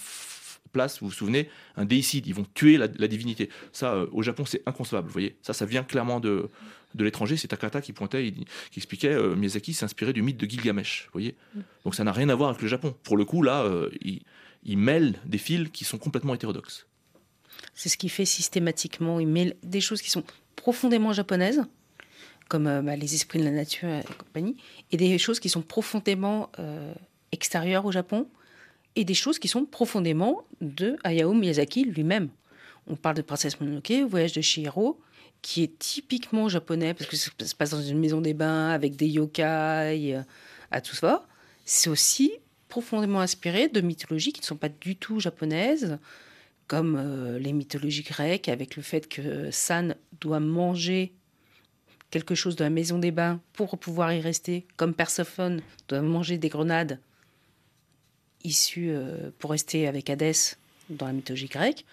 [0.71, 3.49] place, vous vous souvenez, un déicide, ils vont tuer la, divinité.
[3.71, 5.37] Ça, au Japon, c'est inconcevable, vous voyez.
[5.41, 6.49] Ça, ça vient clairement de,
[6.95, 7.37] de l'étranger.
[7.37, 8.31] C'est Takata qui pointait,
[8.71, 11.35] qui expliquait, Miyazaki s'inspirait du mythe de Gilgamesh, voyez.
[11.53, 11.59] Mm.
[11.83, 12.95] Donc ça n'a rien à voir avec le Japon.
[13.03, 13.69] Pour le coup, là,
[14.01, 14.21] il,
[14.65, 16.87] il mêle des fils qui sont complètement hétérodoxes.
[17.73, 19.19] C'est ce qu'il fait systématiquement.
[19.19, 20.23] Il met des choses qui sont
[20.55, 21.63] profondément japonaises,
[22.49, 24.57] comme euh, bah, les esprits de la nature et compagnie,
[24.91, 26.93] et des choses qui sont profondément euh,
[27.31, 28.27] extérieures au Japon,
[28.95, 32.29] et des choses qui sont profondément de Hayao Miyazaki lui-même.
[32.87, 34.99] On parle de Princesse Mononoke, Voyage de Chihiro,
[35.45, 38.95] qui est typiquement japonais, parce que ça se passe dans une maison des bains avec
[38.95, 40.23] des yokai, euh,
[40.71, 41.23] à tout ça.
[41.65, 42.31] C'est aussi
[42.67, 45.99] profondément inspiré de mythologies qui ne sont pas du tout japonaises,
[46.65, 51.13] comme euh, les mythologies grecques, avec le fait que San doit manger
[52.09, 56.39] quelque chose de la maison des bains pour pouvoir y rester, comme Perséphone doit manger
[56.39, 56.99] des grenades
[58.43, 60.57] issues euh, pour rester avec Hadès
[60.89, 61.85] dans la mythologie grecque,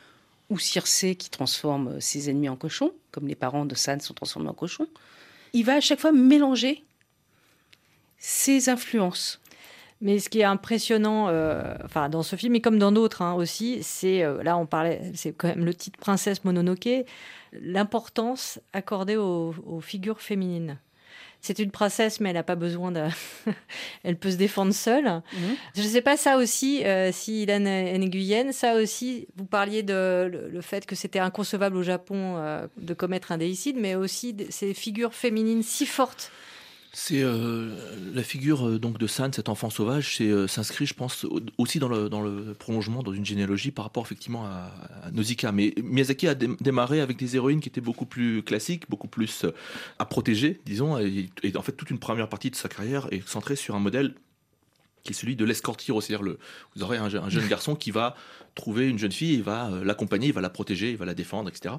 [0.53, 4.51] ou Circé qui transforme ses ennemis en cochons, comme les parents de San sont transformés
[4.51, 4.87] en cochons.
[5.55, 6.85] Il va à chaque fois mélanger
[8.19, 9.41] ses influences.
[10.03, 13.35] Mais ce qui est impressionnant, euh, enfin dans ce film et comme dans d'autres hein,
[13.35, 17.07] aussi, c'est euh, là on parlait, c'est quand même le titre Princesse Mononoke,
[17.53, 20.79] l'importance accordée aux, figures féminines.
[21.43, 23.03] C'est une princesse, mais elle n'a pas besoin de.
[24.05, 25.05] elle peut se défendre seule.
[25.05, 25.57] Mhm.
[25.77, 30.31] Je ne sais pas ça aussi, euh, si Ilan Nguyen, ça aussi, vous parliez de
[30.51, 32.37] le, fait que c'était inconcevable au Japon
[32.77, 36.31] de commettre un déicide, mais aussi ces figures féminines si fortes
[36.95, 37.75] c'est euh,
[38.13, 41.27] la figure euh, donc de San, cet enfant sauvage, c'est euh, s'inscrit, je pense,
[41.57, 44.71] aussi dans le, prolongement, dans une généalogie par rapport effectivement à,
[45.11, 45.53] Nausicaa.
[45.53, 49.47] Mais Miyazaki a démarré avec des héroïnes qui étaient beaucoup plus classiques, beaucoup plus
[49.99, 50.99] à protéger, disons.
[50.99, 54.15] Et, en fait, toute une première partie de sa carrière est centrée sur un modèle
[55.03, 56.39] qui est celui de l'escortir, c'est-à-dire le,
[56.77, 58.15] vous aurez un, un, jeune garçon qui va
[58.55, 61.49] trouver une jeune fille, il va l'accompagner, il va la protéger, il va la défendre,
[61.49, 61.75] etc.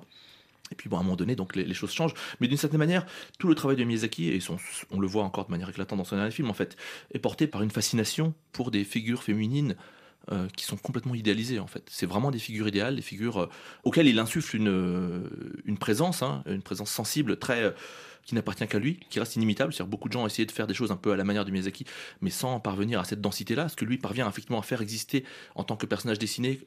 [0.71, 2.13] Et puis bon, à un moment donné, donc les, choses changent.
[2.39, 3.06] Mais d'une certaine manière,
[3.38, 4.39] tout le travail de Miyazaki, et
[4.91, 6.78] on le voit encore de manière éclatante dans son dernier film, en fait,
[7.13, 9.76] est porté par une fascination pour des figures féminines
[10.32, 11.84] euh, qui sont complètement idéalisées en fait.
[11.89, 13.49] C'est vraiment des figures idéales, des figures euh,
[13.84, 17.76] auxquelles il insuffle une, euh, présence, hein, une présence sensible, très
[18.26, 19.73] qui n'appartient qu'à lui, qui reste inimitable.
[19.73, 21.43] C'est-à-dire beaucoup de gens ont essayé de faire des choses un peu à la manière
[21.43, 21.86] de Miyazaki,
[22.21, 25.65] mais sans parvenir à cette densité-là, ce que lui parvient effectivement à faire exister en
[25.65, 26.62] tant que personnage dessiné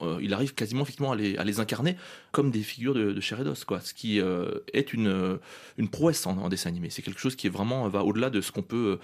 [0.00, 1.96] euh, il arrive quasiment effectivement à les, incarner
[2.30, 3.80] comme des figures de, de chair et d'os, quoi.
[3.80, 5.38] Ce qui euh, est une, euh,
[5.76, 6.90] une prouesse en, dessin animé.
[6.90, 8.98] C'est quelque chose qui est vraiment va au-delà de ce qu'on peut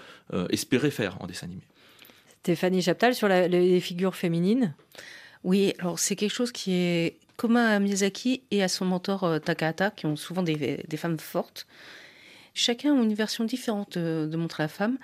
[0.49, 1.61] espérer faire en dessin animé.
[2.41, 4.73] Stéphanie Chaptal sur les figures féminines?
[5.43, 9.91] Oui, alors c'est quelque chose qui est commun à Miyazaki et à son mentor Takahata,
[9.91, 11.67] qui ont souvent des, femmes fortes.
[12.53, 14.97] Chacun a une version différente de, montrer la femme.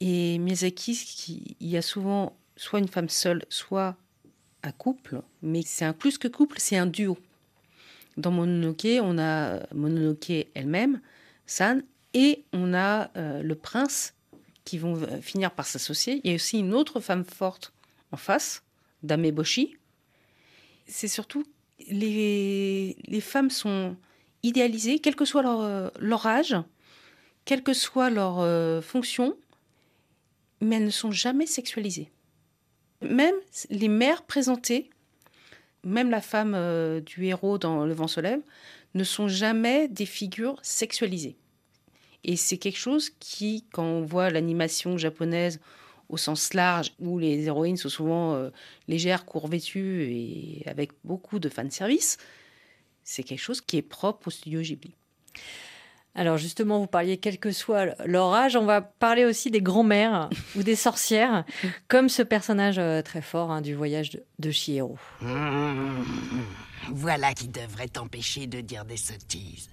[0.00, 3.96] Et Miyazaki, il y a souvent soit une femme seule, soit
[4.62, 7.18] un couple, mais c'est un plus que couple, c'est un duo.
[8.16, 11.00] Dans Mononoke, on a Mononoke elle-même,
[11.46, 11.82] San,
[12.14, 14.14] et on a euh, le prince
[14.64, 16.20] qui vont euh, finir par s'associer.
[16.24, 17.72] Il y a aussi une autre femme forte
[18.10, 18.62] en face,
[19.02, 19.76] Dame Boshi.
[20.86, 21.44] C'est surtout
[21.88, 23.96] les, les femmes sont
[24.42, 26.56] idéalisées, quel que soit leur, euh, leur âge,
[27.44, 29.36] quelle que soit leur fonction,
[30.60, 32.12] mais elles ne sont jamais sexualisées.
[33.02, 33.34] Même
[33.70, 34.90] les mères présentées,
[35.84, 38.40] même la femme euh, du héros dans Le vent se lève,
[38.94, 41.36] ne sont jamais des figures sexualisées.
[42.24, 45.60] Et c'est quelque chose qui, quand on voit l'animation japonaise
[46.08, 48.50] au sens large, où les héroïnes sont souvent euh,
[48.86, 52.18] légères, court vêtues et avec beaucoup de fanservice,
[53.02, 54.92] c'est quelque chose qui est propre au studio Ghibli.
[56.14, 60.28] Alors justement, vous parliez quel que soit leur âge, on va parler aussi des grands-mères
[60.56, 61.44] ou des sorcières,
[61.88, 64.98] comme ce personnage euh, très fort hein, du voyage de, de Chihiro.
[65.22, 66.02] Mmh.
[66.92, 69.70] voilà qui devrait t'empêcher de dire des sottises.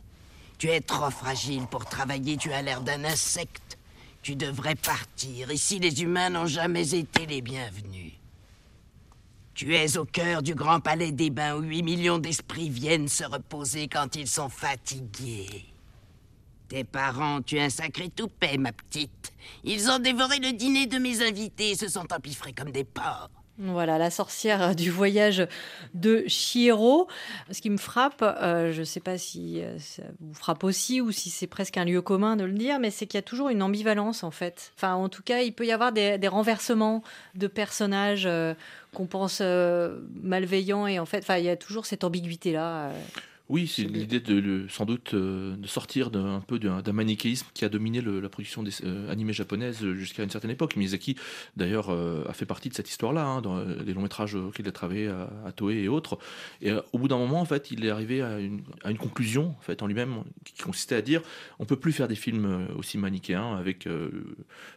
[0.57, 3.77] Tu es trop fragile pour travailler, tu as l'air d'un insecte.
[4.21, 5.51] Tu devrais partir.
[5.51, 8.11] Ici, les humains n'ont jamais été les bienvenus.
[9.53, 13.23] Tu es au cœur du grand palais des bains où 8 millions d'esprits viennent se
[13.23, 15.65] reposer quand ils sont fatigués.
[16.69, 19.33] Tes parents tuent un sacré toupet, ma petite.
[19.63, 23.31] Ils ont dévoré le dîner de mes invités et se sont empiffrés comme des porcs.
[23.57, 25.45] Voilà, la sorcière du voyage
[25.95, 27.07] de Chihiro.
[27.51, 31.01] Ce qui me frappe, euh, je ne sais pas si euh, ça vous frappe aussi
[31.01, 33.23] ou si c'est presque un lieu commun de le dire, mais c'est qu'il y a
[33.23, 34.71] toujours une ambivalence en fait.
[34.77, 37.03] Enfin, en tout cas, il peut y avoir des, renversements
[37.35, 38.53] de personnages euh,
[38.93, 42.91] qu'on pense malveillants et en fait, il y a toujours cette ambiguïté-là.
[43.49, 47.69] Oui, c'est l'idée de, sans doute euh, de sortir d'un peu d'un manichéisme qui a
[47.69, 50.75] dominé la production des euh, animés japonaises jusqu'à une certaine époque.
[50.75, 51.15] Miyazaki,
[51.57, 54.69] d'ailleurs, euh, a fait partie de cette histoire-là, hein, dans les longs métrages auxquels il
[54.69, 56.19] a travaillé à, Toei et autres.
[56.61, 59.55] Et au bout d'un moment, en fait, il est arrivé à une, à une conclusion,
[59.57, 61.23] en fait, en lui-même, qui consistait à dire
[61.57, 63.87] on peut plus faire des films aussi manichéens avec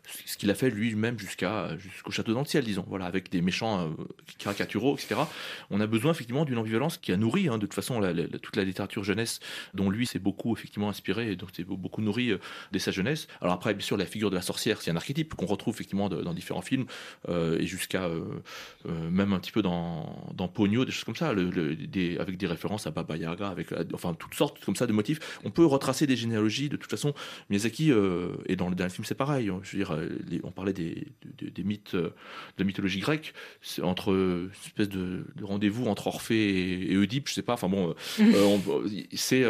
[0.07, 3.43] ce qu'il a fait lui-même jusqu'à jusqu'au Château dans le ciel, disons, voilà, avec des
[3.43, 3.95] méchants
[4.39, 5.21] caricaturaux, etc.
[5.71, 8.57] On a besoin effectivement d'une ambivalence qui a nourri, hein, de toute façon, la, toute
[8.57, 9.41] la la littérature jeunesse,
[9.75, 12.39] dont lui s'est beaucoup effectivement inspiré et dont s'est beaucoup nourri euh,
[12.73, 13.29] dès sa jeunesse.
[13.41, 16.09] Alors après, bien sûr, la figure de la sorcière, c'est un archétype qu'on retrouve effectivement
[16.09, 16.87] dans différents films
[17.29, 18.41] euh, et jusqu'à euh,
[19.11, 22.91] même un petit peu dans, dans Pogno, des choses comme ça, avec des références à
[22.91, 25.39] Baba Yaga, avec enfin toutes sortes comme ça de motifs.
[25.45, 26.69] On peut retracer des généalogies.
[26.69, 27.15] De toute façon,
[27.51, 27.93] Miyazaki
[28.47, 29.51] et dans le dernier film, c'est pareil.
[29.73, 29.97] Dire,
[30.43, 31.07] on parlait des,
[31.41, 32.13] des, mythes de
[32.59, 33.35] la mythologie grecque,
[33.83, 37.55] entre une espèce de, rendez-vous entre Orphée et, Oedipe, je sais pas.
[37.55, 37.95] Enfin bon,
[39.15, 39.45] c'est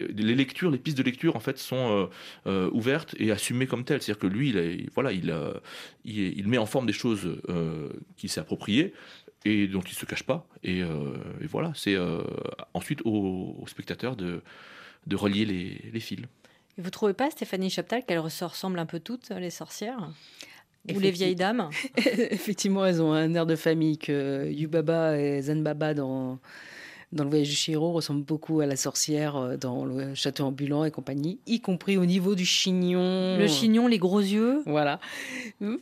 [0.00, 2.08] les lectures, les pistes de lecture en fait sont
[2.46, 4.02] ouvertes et assumées comme telles.
[4.02, 5.34] C'est-à-dire que lui, il, voilà, il,
[6.04, 7.40] il, met en forme des choses
[8.16, 8.92] qu'il s'est appropriées
[9.44, 10.46] et dont il se cache pas.
[10.62, 10.82] Et,
[11.50, 11.96] voilà, c'est
[12.74, 14.42] ensuite au, spectateur de,
[15.06, 16.20] de relier les, les fils.
[16.78, 20.10] Et vous trouvez pas, Stéphanie Chaptal, qu'elles se ressemblent un peu toutes, les sorcières?
[20.94, 21.70] Ou les vieilles dames?
[21.96, 26.38] Effectivement, elles ont un air de famille que Yubaba et Zenbaba dans,
[27.12, 30.84] dans le voyage du Chiro ressemblent beaucoup à la sorcière euh, dans le château ambulant
[30.84, 33.36] et compagnie, y compris au niveau du chignon.
[33.38, 34.62] Le chignon, les gros yeux.
[34.66, 35.00] Voilà.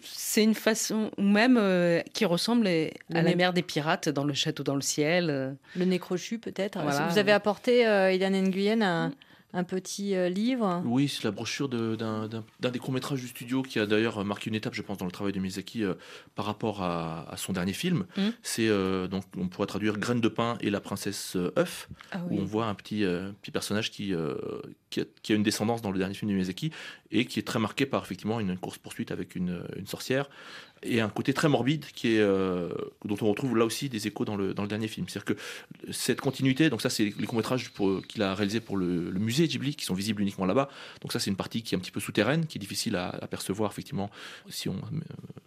[0.03, 4.35] C'est une façon, ou même euh, qui ressemble à la mère des pirates dans le
[4.35, 5.31] château dans le ciel.
[5.31, 5.53] Euh.
[5.77, 6.79] Le nez crochu peut-être.
[7.11, 9.13] Vous avez apporté, euh, Ilan Nguyen, un,
[9.55, 10.83] un petit euh, livre.
[10.85, 12.29] Oui, c'est la brochure d'un
[12.61, 15.33] des courts-métrages du studio qui a d'ailleurs marqué une étape, je pense, dans le travail
[15.33, 15.95] de Miyazaki euh,
[16.35, 18.05] par rapport à, son dernier film.
[18.17, 18.23] Mmh.
[18.43, 22.41] C'est euh, donc, on pourrait traduire Graine de pain et la princesse œuf, ah où
[22.41, 23.05] on voit un petit,
[23.43, 24.13] petit personnage qui,
[24.91, 26.73] qui a, une descendance dans le dernier film de Miyazaki
[27.13, 30.29] et qui est très marqué par effectivement une course-poursuite avec une, une sorcière
[30.85, 32.69] et un côté très morbide qui est, euh,
[33.05, 35.09] dont on retrouve là aussi des échos dans le, dans le dernier film.
[35.09, 35.41] C'est-à-dire que
[35.91, 37.73] cette continuité, donc ça c'est les courts-métrages
[38.09, 40.69] qu'il a réalisés pour le, musée Ghibli qui sont visibles uniquement là-bas.
[41.01, 43.13] Donc ça c'est une partie qui est un petit peu souterraine, qui est difficile à,
[43.31, 44.11] percevoir effectivement
[44.49, 45.01] si on ne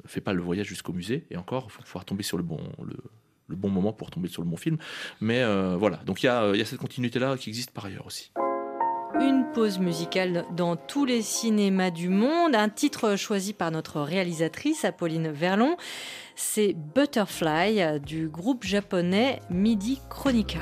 [0.05, 1.25] fait pas le voyage jusqu'au musée.
[1.31, 4.41] Et encore, il faut pouvoir tomber sur le bon, le, bon moment pour tomber sur
[4.41, 4.77] le bon film.
[5.21, 8.07] Mais euh, voilà, donc il y a, y a cette continuité-là qui existe par ailleurs
[8.07, 8.31] aussi
[9.19, 12.55] une pause musicale dans tous les cinémas du monde.
[12.55, 15.77] Un titre choisi par notre réalisatrice Apolline Verlon,
[16.35, 20.59] c'est Butterfly du groupe japonais Midi Chronica.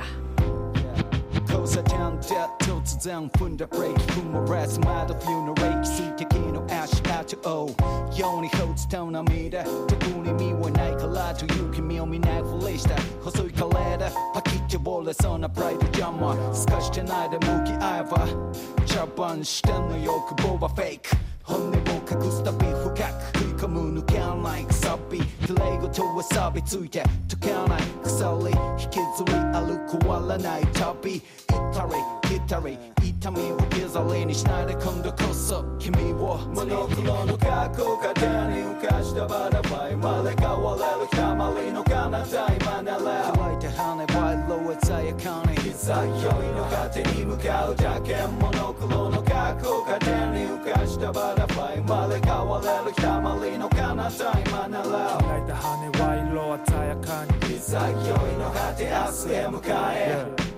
[8.15, 21.11] だ冬の冷気水滴の足跡を世に放つと涙特に身はないからという君を見ないふりした細いカレーでパキッて折れそうなプライド邪魔透かしてないで向き合えば茶番してんの欲望はフェイク
[21.43, 27.03] 本音を隠すたび深く食い込む抜けないくさび綺麗事は錆びついて
[27.41, 32.79] 解かない鎖引きずり歩く終わらない旅行ったり来たり
[33.26, 46.14] 痛みを置き去りにしないで今度こそ君をモノクロの過去過手に浮かしたバラバイまで変われるたまりの彼方今なら開いて跳ねば色へ鮮やかに膝酔い
[46.54, 59.62] の果てに向かうだけモノクロの過去過手に浮かしたバラ butterfly 生まれ変われるたまりの彼方今なら開いた羽は色鮮やかに潔いの果て明日へ迎
[59.96, 60.55] え、yeah.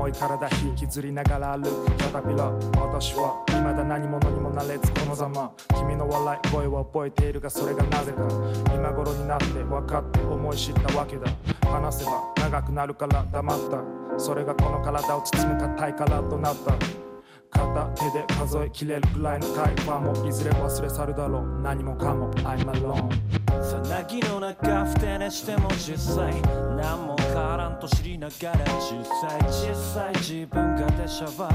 [0.00, 1.96] 重い体引きずりながら歩く。
[1.98, 2.44] キャタピラ
[2.80, 5.52] 私は未だ何者にもなれずこのざま。
[5.76, 8.22] 君の笑い声は覚えているがそれがなぜか。
[8.74, 11.26] 今頃になって分かって思い知ったわけだ。
[11.70, 13.58] 話せば長くなるから黙っ
[14.16, 14.18] た。
[14.18, 16.74] それがこの体を包む硬いからとなった。
[17.50, 21.60] 片手で数えきれるくらいの会話もいずれ忘れ去るだろう。
[21.60, 23.39] 何もかも I'm alone
[23.70, 26.42] さなぎの中ふて寝しても実際
[26.76, 31.48] 何も変わらんと知りながら実際実際自分が出しゃば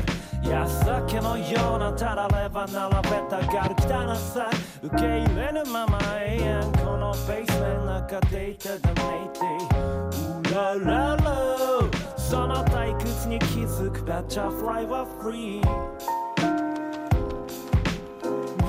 [0.43, 4.49] る安酒のようなたられば並べたがる汚さ
[4.82, 11.80] 受け入れぬまま永遠このベースメン中でいただめいてうららら
[12.16, 16.24] その退屈に気づくバッチャフライはフリー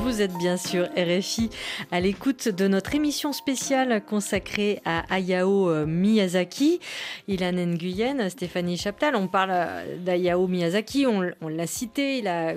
[0.06, 1.50] Vous êtes bien sûr RFI
[1.90, 6.78] à l'écoute de notre émission spéciale consacrée à Hayao euh, Miyazaki.
[7.26, 12.54] Ilan Nguyen, Stéphanie Chaptal, on parle euh, d'Hayao Miyazaki, on, l'a cité, il a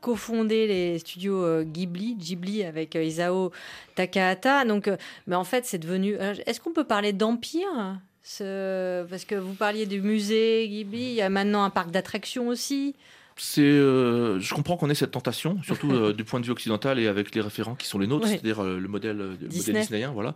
[0.00, 3.52] cofondé les studios euh, Ghibli, Ghibli avec Isao
[3.94, 4.64] Takahata.
[4.64, 4.90] Donc,
[5.26, 6.14] mais en fait, c'est devenu.
[6.46, 8.00] Est-ce qu'on peut parler d'empire
[8.40, 12.96] parce que vous parliez du musée Ghibli, il y a maintenant un parc d'attractions aussi.
[13.38, 16.98] C'est, euh, je comprends qu'on ait cette tentation, surtout euh, du point de vue occidental
[16.98, 19.80] et avec les référents qui sont les nôtres, c'est-à-dire euh, le modèle, le Disney.
[19.80, 20.10] disneyen.
[20.12, 20.32] Voilà,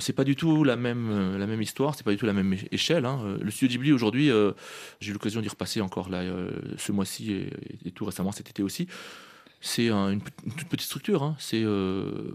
[0.00, 2.56] c'est pas du tout la même la même histoire, c'est pas du tout la même
[2.72, 3.04] échelle.
[3.04, 3.38] Hein.
[3.40, 4.32] Le studio Ghibli aujourd'hui,
[5.00, 6.24] j'ai eu l'occasion d'y repasser encore là
[6.76, 7.46] ce mois-ci
[7.84, 8.88] et, tout récemment cet été aussi.
[9.60, 10.20] C'est une,
[10.56, 11.36] toute petite structure, hein.
[11.38, 11.62] c'est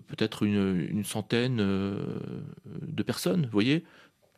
[0.07, 3.83] peut-être une, une, centaine de personnes, vous voyez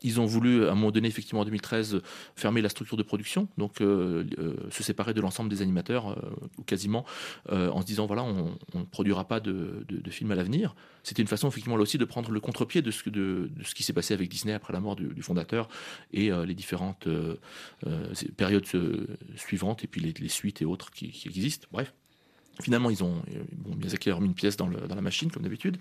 [0.03, 2.01] ils ont voulu, à un moment donné, effectivement en 2013,
[2.35, 6.15] fermer la structure de production, donc euh, euh, se séparer de l'ensemble des animateurs, euh,
[6.57, 7.05] ou quasiment,
[7.49, 10.75] en se disant voilà, on ne produira pas de, de, films à l'avenir.
[11.03, 14.13] C'était une façon, effectivement, là aussi, de prendre le contre-pied de ce, qui s'est passé
[14.13, 15.67] avec Disney après la mort du, fondateur
[16.13, 17.07] et les différentes
[18.35, 18.65] périodes
[19.35, 21.67] suivantes, et puis les, suites et autres qui, existent.
[21.71, 21.93] Bref.
[22.61, 23.21] Finalement, ils ont,
[23.53, 25.77] bon, Miyazaki a remis une pièce dans, la machine, comme d'habitude.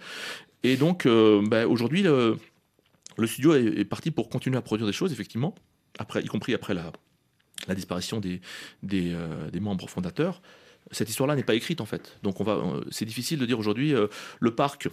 [0.63, 1.09] Et donc,
[1.49, 2.39] bah, aujourd'hui, le
[3.25, 5.55] studio est, parti pour continuer à produire des choses, effectivement,
[5.99, 6.93] après, y compris après la,
[7.75, 8.41] disparition des,
[8.83, 10.43] des, membres fondateurs.
[10.91, 12.19] Cette histoire-là n'est pas écrite en fait.
[12.23, 13.95] Donc on va, c'est difficile de dire aujourd'hui
[14.39, 14.89] le parc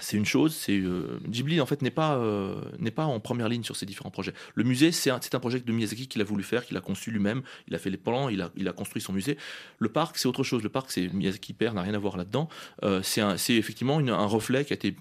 [0.00, 3.48] c'est une chose, c'est euh, Ghibli en fait n'est pas euh, n'est pas en première
[3.48, 4.32] ligne sur ces différents projets.
[4.54, 7.10] Le musée c'est un, un projet de Miyazaki qu'il a voulu faire, qu'il a conçu
[7.10, 9.36] lui-même, il a fait les plans, il a, il a construit son musée.
[9.78, 12.48] Le parc c'est autre chose, le parc c'est Miyazaki père n'a rien à voir là-dedans.
[12.84, 14.96] Euh, c'est effectivement un reflet qui a été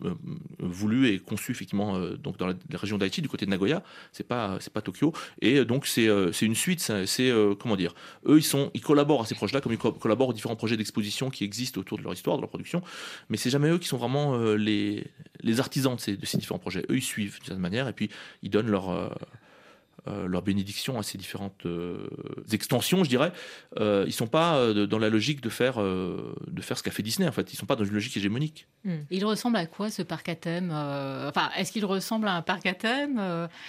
[0.60, 4.58] voulu et conçu effectivement donc dans la, région d'Aichi du côté de Nagoya, c'est pas
[4.60, 7.96] c'est pas Tokyo et donc c'est c'est une suite, c'est comment dire,
[8.28, 11.30] eux ils sont ils collaborent à ces projets-là comme ils collaborent aux différents projets d'exposition
[11.30, 12.82] qui existent autour de leur histoire, de leur production,
[13.30, 14.81] mais c'est jamais eux qui sont vraiment les
[15.44, 16.86] les, artisans de ces, différents projets.
[16.90, 18.10] Eux, ils suivent d'une certaine manière et puis
[18.44, 18.90] ils donnent leur,
[20.08, 22.08] euh, leur bénédiction à ces différentes euh,
[22.52, 23.32] extensions, je dirais,
[23.80, 27.04] euh, ils sont pas euh, dans la logique de faire, de faire ce qu'a fait
[27.04, 27.28] Disney.
[27.28, 28.68] En fait, ils sont pas dans une logique hégémonique.
[28.84, 29.02] Hmm.
[29.12, 32.66] Il ressemble à quoi ce parc à thème Enfin, est-ce qu'il ressemble à un parc
[32.66, 33.20] à thème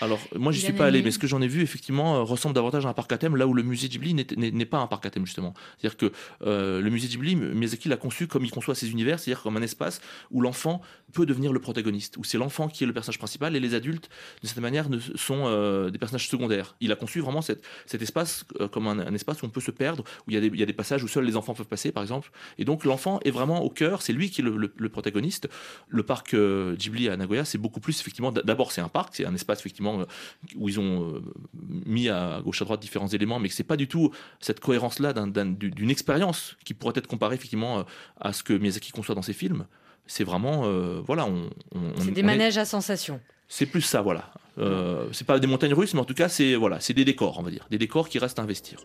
[0.01, 2.87] Alors, moi, j'y suis pas allé, mais ce que j'en ai vu, effectivement, ressemble davantage
[2.87, 5.11] à un parc à thème, là où le musée Ghibli n'est pas un parc à
[5.11, 5.53] thème justement.
[5.78, 6.12] C'est-à-dire que
[6.47, 10.01] le musée Ghibli, Miyazaki l'a conçu comme il conçoit ses univers, c'est-à-dire comme un espace
[10.30, 10.80] où l'enfant
[11.12, 14.09] peut devenir le protagoniste, où c'est l'enfant qui est le personnage principal et les adultes,
[14.43, 16.76] de cette manière, sont des personnages secondaire.
[16.80, 17.62] Il a conçu vraiment cet
[18.00, 20.48] espace euh, comme un, espace où on peut se perdre, où il y, a des,
[20.48, 22.30] il y, a des, passages où seuls les enfants peuvent passer, par exemple.
[22.58, 25.48] Et donc l'enfant est vraiment au cœur, c'est lui qui est le, protagoniste.
[25.88, 29.26] Le parc euh, Ghibli à Nagoya, c'est beaucoup plus, effectivement, d'abord c'est un parc, c'est
[29.26, 30.04] un espace, effectivement, euh,
[30.56, 31.22] où ils ont
[31.54, 34.10] mis à gauche à droite différents éléments, mais que c'est pas du tout
[34.40, 37.84] cette cohérence-là d'une expérience qui pourrait être comparée, effectivement,
[38.20, 39.66] à ce que Miyazaki conçoit dans ses films
[40.06, 40.62] c'est vraiment
[41.02, 41.48] voilà on,
[41.98, 43.20] c'est des manèges à sensations
[43.53, 44.32] c'est plus ça, voilà.
[44.57, 47.38] Euh, c'est pas des montagnes russes, mais en tout cas, c'est voilà, c'est des décors,
[47.38, 48.78] on va dire, des décors qui restent à investir.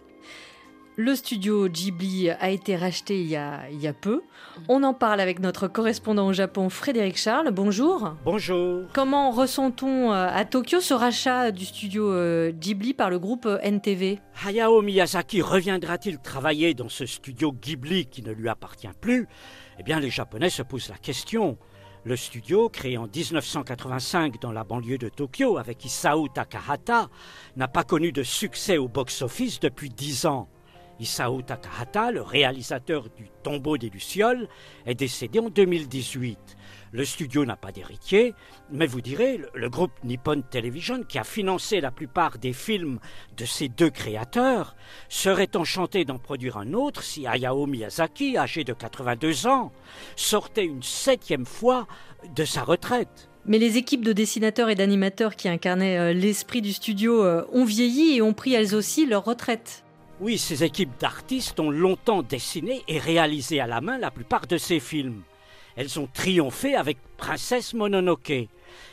[0.99, 4.23] Le studio Ghibli a été racheté il y a, il y a peu.
[4.67, 7.51] On en parle avec notre correspondant au Japon, Frédéric Charles.
[7.51, 8.15] Bonjour.
[8.25, 8.85] Bonjour.
[8.93, 13.59] Comment ressent-on euh, à Tokyo ce rachat du studio euh, Ghibli par le groupe euh,
[13.61, 19.27] NTV Hayao Miyazaki reviendra-t-il travailler dans ce studio Ghibli qui ne lui appartient plus?
[19.79, 21.59] Eh bien, les Japonais se posent la question.
[22.03, 27.09] Le studio, créé en 1985 dans la banlieue de Tokyo avec Isao Takahata,
[27.55, 30.47] n'a pas connu de succès au box-office depuis dix ans.
[30.99, 34.47] Isao Takahata, le réalisateur du Tombeau des Lucioles,
[34.85, 36.56] est décédé en 2018.
[36.93, 38.33] Le studio n'a pas d'héritier,
[38.71, 42.99] mais vous direz, le, groupe Nippon Television, qui a financé la plupart des films
[43.35, 44.75] de ces deux créateurs,
[45.09, 49.71] serait enchanté d'en produire un autre si Hayao Miyazaki, âgé de 82 ans,
[50.15, 51.87] sortait une septième fois
[52.35, 53.29] de sa retraite.
[53.45, 57.63] Mais les équipes de dessinateurs et d'animateurs qui incarnaient euh, l'esprit du studio euh, ont
[57.63, 59.83] vieilli et ont pris elles aussi leur retraite.
[60.19, 64.57] Oui, ces équipes d'artistes ont longtemps dessiné et réalisé à la main la plupart de
[64.57, 65.21] ces films.
[65.77, 68.49] Elles ont triomphé avec Princesse Mononoke.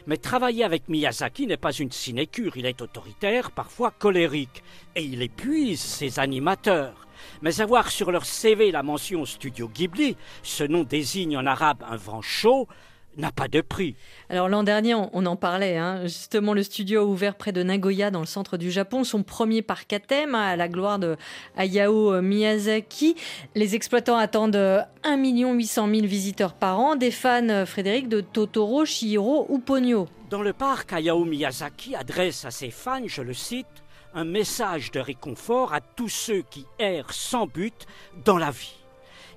[0.06, 4.62] Mais travailler avec Miyazaki n'est pas une sinécure, il est autoritaire, parfois colérique,
[4.94, 7.08] et il épuise ses animateurs.
[7.40, 11.96] Mais avoir sur leur CV la mention Studio Ghibli, ce nom désigne en arabe un
[11.96, 12.68] vent chaud,
[13.16, 13.96] n'a pas de prix.
[14.28, 16.02] Alors l'an dernier, on en parlait, hein.
[16.02, 19.62] justement le studio a ouvert près de Nagoya dans le centre du Japon, son premier
[19.62, 21.16] parc à thème à la gloire de
[21.56, 23.16] Hayao Miyazaki.
[23.54, 29.46] Les exploitants attendent 1 800 000 visiteurs par an, des fans, Frédéric, de Totoro, Shihiro
[29.48, 30.06] ou Ponyo?
[30.30, 33.66] Dans le parc, Hayao Miyazaki adresse à ses fans, je le cite,
[34.14, 37.86] un message de réconfort à tous ceux qui errent sans but
[38.24, 38.83] dans la vie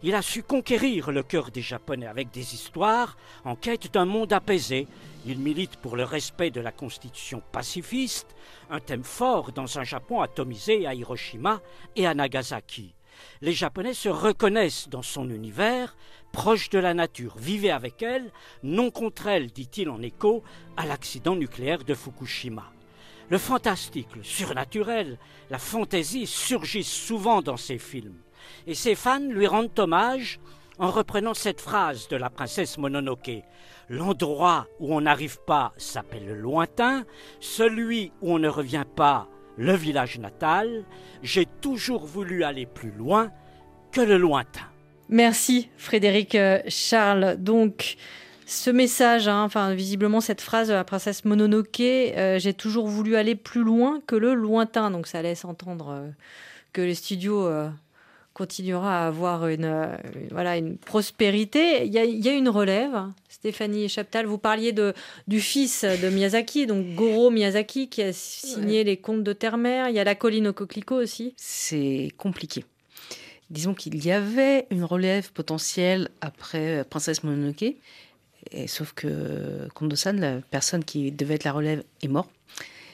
[0.04, 4.34] il a su conquérir le cœur des Japonais avec des histoires en quête d'un monde
[4.34, 4.88] apaisé.
[5.26, 8.36] Il milite pour le respect de la constitution pacifiste,
[8.70, 11.62] un thème fort dans un Japon atomisé à Hiroshima
[11.96, 12.94] et à Nagasaki.
[13.42, 15.98] Les Japonais se reconnaissent dans son univers,
[16.32, 17.36] proche de la nature.
[17.38, 18.32] Vivez avec elle,
[18.64, 20.44] non contre elle, dit-il en écho
[20.78, 22.72] à l'accident nucléaire de Fukushima.
[23.30, 25.18] Le fantastique, le surnaturel,
[25.50, 28.22] la fantaisie surgissent souvent dans ses films
[28.66, 30.40] et ses fans lui rendent hommage
[30.80, 33.44] en reprenant cette phrase de la princesse Mononoke.
[33.90, 37.06] L'endroit où on n'arrive pas s'appelle le lointain,
[37.40, 40.86] celui où on ne revient pas le village natal.
[41.24, 43.32] J'ai toujours voulu aller plus loin
[43.92, 44.68] que le lointain.
[45.10, 47.38] Merci Frédéric euh, Charles.
[47.38, 47.96] Donc
[48.48, 53.18] ce message, hein, enfin visiblement cette phrase de la princesse Mononoke, euh, j'ai toujours voulu
[53.18, 54.90] aller plus loin que le lointain.
[54.90, 56.10] Donc ça laisse entendre euh,
[56.72, 57.50] que les studios
[58.38, 59.88] continuera à avoir une, euh,
[60.32, 61.86] voilà, une prospérité.
[61.86, 62.96] Il y, a, une relève.
[63.28, 64.94] Stéphanie Chaptal, vous parliez de,
[65.28, 69.90] du fils de Miyazaki, donc Goro Miyazaki, qui a signé les contes de Terre-Mère.
[69.90, 71.34] Il y a la colline au coquelicot aussi.
[71.36, 72.64] C'est compliqué.
[73.50, 77.76] Disons qu'il y avait une relève potentielle après Princesse Mononoke,
[78.68, 82.28] sauf que Kondo-san, la personne qui devait être la relève, est mort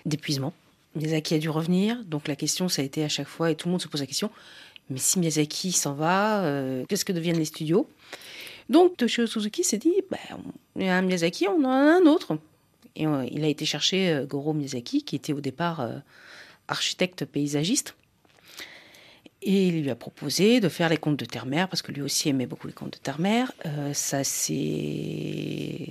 [0.06, 0.54] d'épuisement.
[0.96, 3.68] Miyazaki a dû revenir, donc la question, ça a été à chaque fois, et tout
[3.68, 4.30] le monde se pose la question,
[4.90, 7.90] mais si Miyazaki s'en va, euh, qu'est-ce que deviennent les studios?
[8.70, 9.94] Donc Toshio Suzuki s'est dit,
[10.76, 12.38] il y a un Miyazaki, on en a un autre.
[12.96, 15.88] Et euh, il a été chercher euh, Goro Miyazaki, qui était au départ
[16.68, 17.96] architecte paysagiste.
[19.46, 22.30] Et il lui a proposé de faire les contes de terre-mer, parce que lui aussi
[22.30, 23.52] aimait beaucoup les contes de terre-mer.
[23.94, 25.88] ça, c'est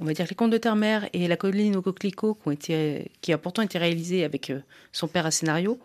[0.00, 3.32] on va dire les contes de terre-mer et la colline au coquelicot, qui, été, qui
[3.32, 4.60] a pourtant été réalisé avec euh,
[4.92, 5.78] son père à scénario,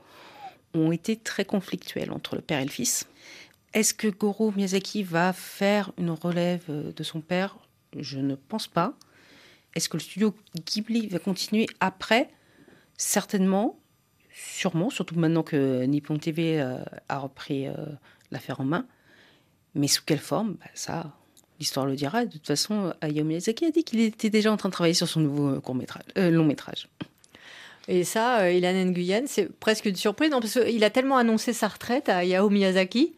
[0.74, 3.08] ont été très conflictuels entre le père et le fils.
[3.74, 7.58] Est-ce que Goro Miyazaki va faire une relève euh, de son père?
[7.98, 8.94] Je ne pense pas.
[9.76, 10.34] Est-ce que le studio
[10.66, 12.30] Ghibli va continuer après?
[12.98, 13.79] Certainement,
[14.46, 16.78] sûrement, surtout maintenant que Nippon TV euh,
[17.08, 17.68] a repris
[18.32, 18.86] l'affaire en main.
[19.76, 20.56] Mais sous quelle forme?
[20.60, 21.12] Bah, Ça,
[21.60, 22.26] l'histoire le dira.
[22.26, 25.08] De toute façon, Hayao Miyazaki a dit qu'il était déjà en train de travailler sur
[25.08, 26.88] son nouveau euh, court métrage, euh, long métrage.
[27.88, 31.54] Et ça, euh, Ilan Nguyen, c'est presque une surprise, non, parce qu'il a tellement annoncé
[31.54, 33.14] sa retraite à Hayao Miyazaki.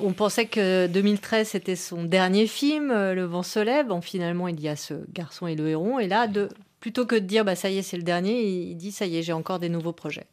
[0.00, 3.88] On pensait que 2013 c'était son dernier film, Le vent se lève.
[3.88, 5.98] Bon, finalement, il y a ce garçon et le héron.
[5.98, 6.48] Et là, de,
[6.84, 9.16] plutôt que de dire bah ça y est, c'est le dernier, il dit ça y
[9.16, 10.26] est, j'ai encore des nouveaux projets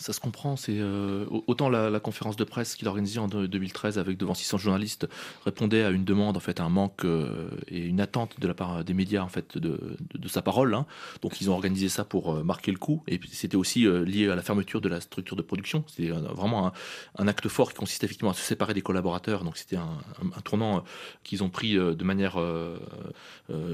[0.00, 0.56] ça se comprend.
[0.56, 4.56] C'est euh, autant la, conférence de presse qu'il a organisée en 2013 avec devant 600
[4.56, 5.06] journalistes
[5.44, 8.54] répondait à une demande, en fait, à un manque euh, et une attente de la
[8.54, 9.78] part des médias, en fait, de,
[10.26, 10.74] sa parole.
[10.74, 10.86] Hein.
[11.22, 13.02] Donc, ils ont organisé ça pour euh, marquer le coup.
[13.08, 15.84] Et c'était aussi lié à la fermeture de la structure de production.
[15.86, 16.72] C'était vraiment
[17.18, 19.44] un, acte fort qui consistait effectivement à se séparer des collaborateurs.
[19.44, 19.98] Donc, c'était un,
[20.44, 20.82] tournant
[21.24, 22.38] qu'ils ont pris de manière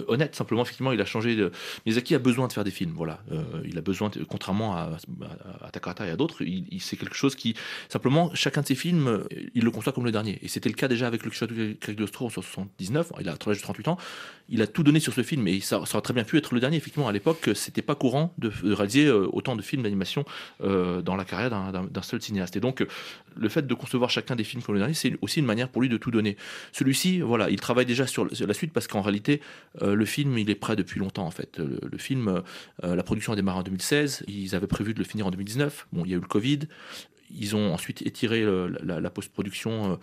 [0.09, 0.35] honnête.
[0.35, 1.37] Simplement, effectivement, il a changé.
[1.37, 1.53] De...
[1.85, 2.95] Miyazaki a besoin de faire des films.
[2.97, 3.20] Voilà,
[3.64, 4.97] il a besoin, contrairement à,
[5.62, 7.55] à, et à d'autres, il, c'est quelque chose qui,
[7.89, 10.39] simplement, chacun de ses films, il le conçoit comme le dernier.
[10.43, 13.89] Et c'était le cas déjà avec le de Cagliostro sur 79, il a travaillé 38
[13.89, 13.99] ans,
[14.49, 16.61] il a tout donné sur ce film, et ça, aurait très bien pu être le
[16.61, 16.77] dernier.
[16.77, 20.25] Effectivement, à l'époque, c'était pas courant de, réaliser euh, autant de films d'animation
[20.62, 22.57] euh, dans la carrière d'un seul cinéaste.
[22.57, 22.87] Et donc,
[23.37, 25.83] le fait de concevoir chacun des films comme le dernier, c'est aussi une manière pour
[25.83, 26.37] lui de tout donner.
[26.73, 29.41] Celui-ci, voilà, il travaille déjà sur, la suite parce qu'en réalité,
[29.83, 31.59] euh, le film, il est prêt depuis longtemps, en fait.
[31.59, 32.43] Le, film,
[32.83, 35.89] la production a démarré en 2016, ils avaient prévu de le finir en 2019.
[35.93, 36.61] Bon, il y a eu le Covid.
[37.34, 38.44] Ils ont ensuite étiré
[38.82, 39.92] la, post-production.
[39.92, 39.96] Euh,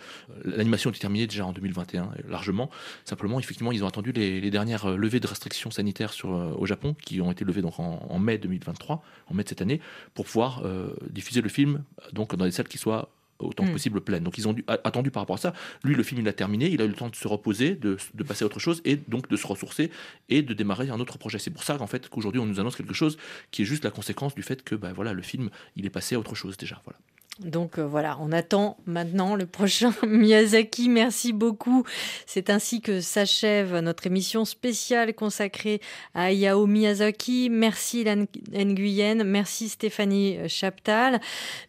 [0.44, 2.70] l'animation était terminée déjà en 2021, largement.
[3.04, 6.94] Simplement, effectivement, ils ont attendu les, dernières euh, levées de restrictions sanitaires euh, au Japon,
[7.02, 9.80] qui ont été levées donc en, mai 2023, en mai de cette année,
[10.12, 10.62] pour pouvoir
[11.10, 13.72] diffuser le film donc, dans des salles qui soient autant que hmm.
[13.72, 14.22] possible pleine.
[14.22, 15.52] Donc ils ont attendu par rapport à ça.
[15.82, 17.96] Lui, le film, il a terminé, il a eu le temps de se reposer, de,
[18.26, 19.90] passer à autre chose et donc de se ressourcer
[20.28, 21.38] et de démarrer un autre projet.
[21.38, 23.18] C'est pour ça qu'en fait qu'aujourd'hui on nous annonce quelque chose
[23.50, 26.14] qui est juste la conséquence du fait que bah, voilà, le film, il est passé
[26.14, 26.80] à autre chose déjà.
[26.84, 26.98] Voilà.
[27.40, 30.88] Donc euh, voilà, on attend maintenant le prochain Miyazaki.
[30.88, 31.84] Merci beaucoup.
[32.26, 35.80] C'est ainsi que s'achève notre émission spéciale consacrée
[36.14, 37.50] à Hayao Miyazaki.
[37.50, 41.20] Merci Lan Nguyen, merci Stéphanie Chaptal,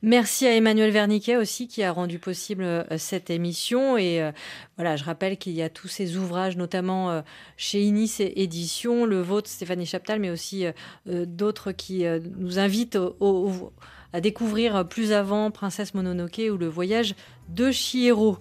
[0.03, 3.97] merci à Emmanuel Verniquet aussi qui a rendu possible euh, cette émission.
[3.97, 4.31] Et euh,
[4.75, 7.23] voilà, je rappelle qu'il y a tous ces ouvrages, notamment
[7.57, 10.65] chez Inis Éditions, le vôtre Stéphanie Chaptal, mais aussi
[11.05, 12.03] d'autres qui
[12.37, 13.71] nous invitent au
[14.15, 17.15] à découvrir plus avant Princesse Mononoke ou le voyage
[17.49, 18.37] de Chihiro.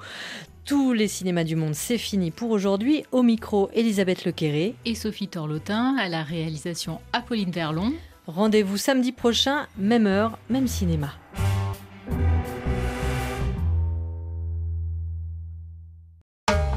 [0.65, 3.03] Tous les cinémas du monde, c'est fini pour aujourd'hui.
[3.11, 4.77] Au micro, Elisabeth Lequéré.
[4.85, 7.93] Et Sophie Torlotin, à la réalisation Apolline Verlon.
[8.29, 11.11] Rendez-vous samedi prochain, même heure, même cinéma.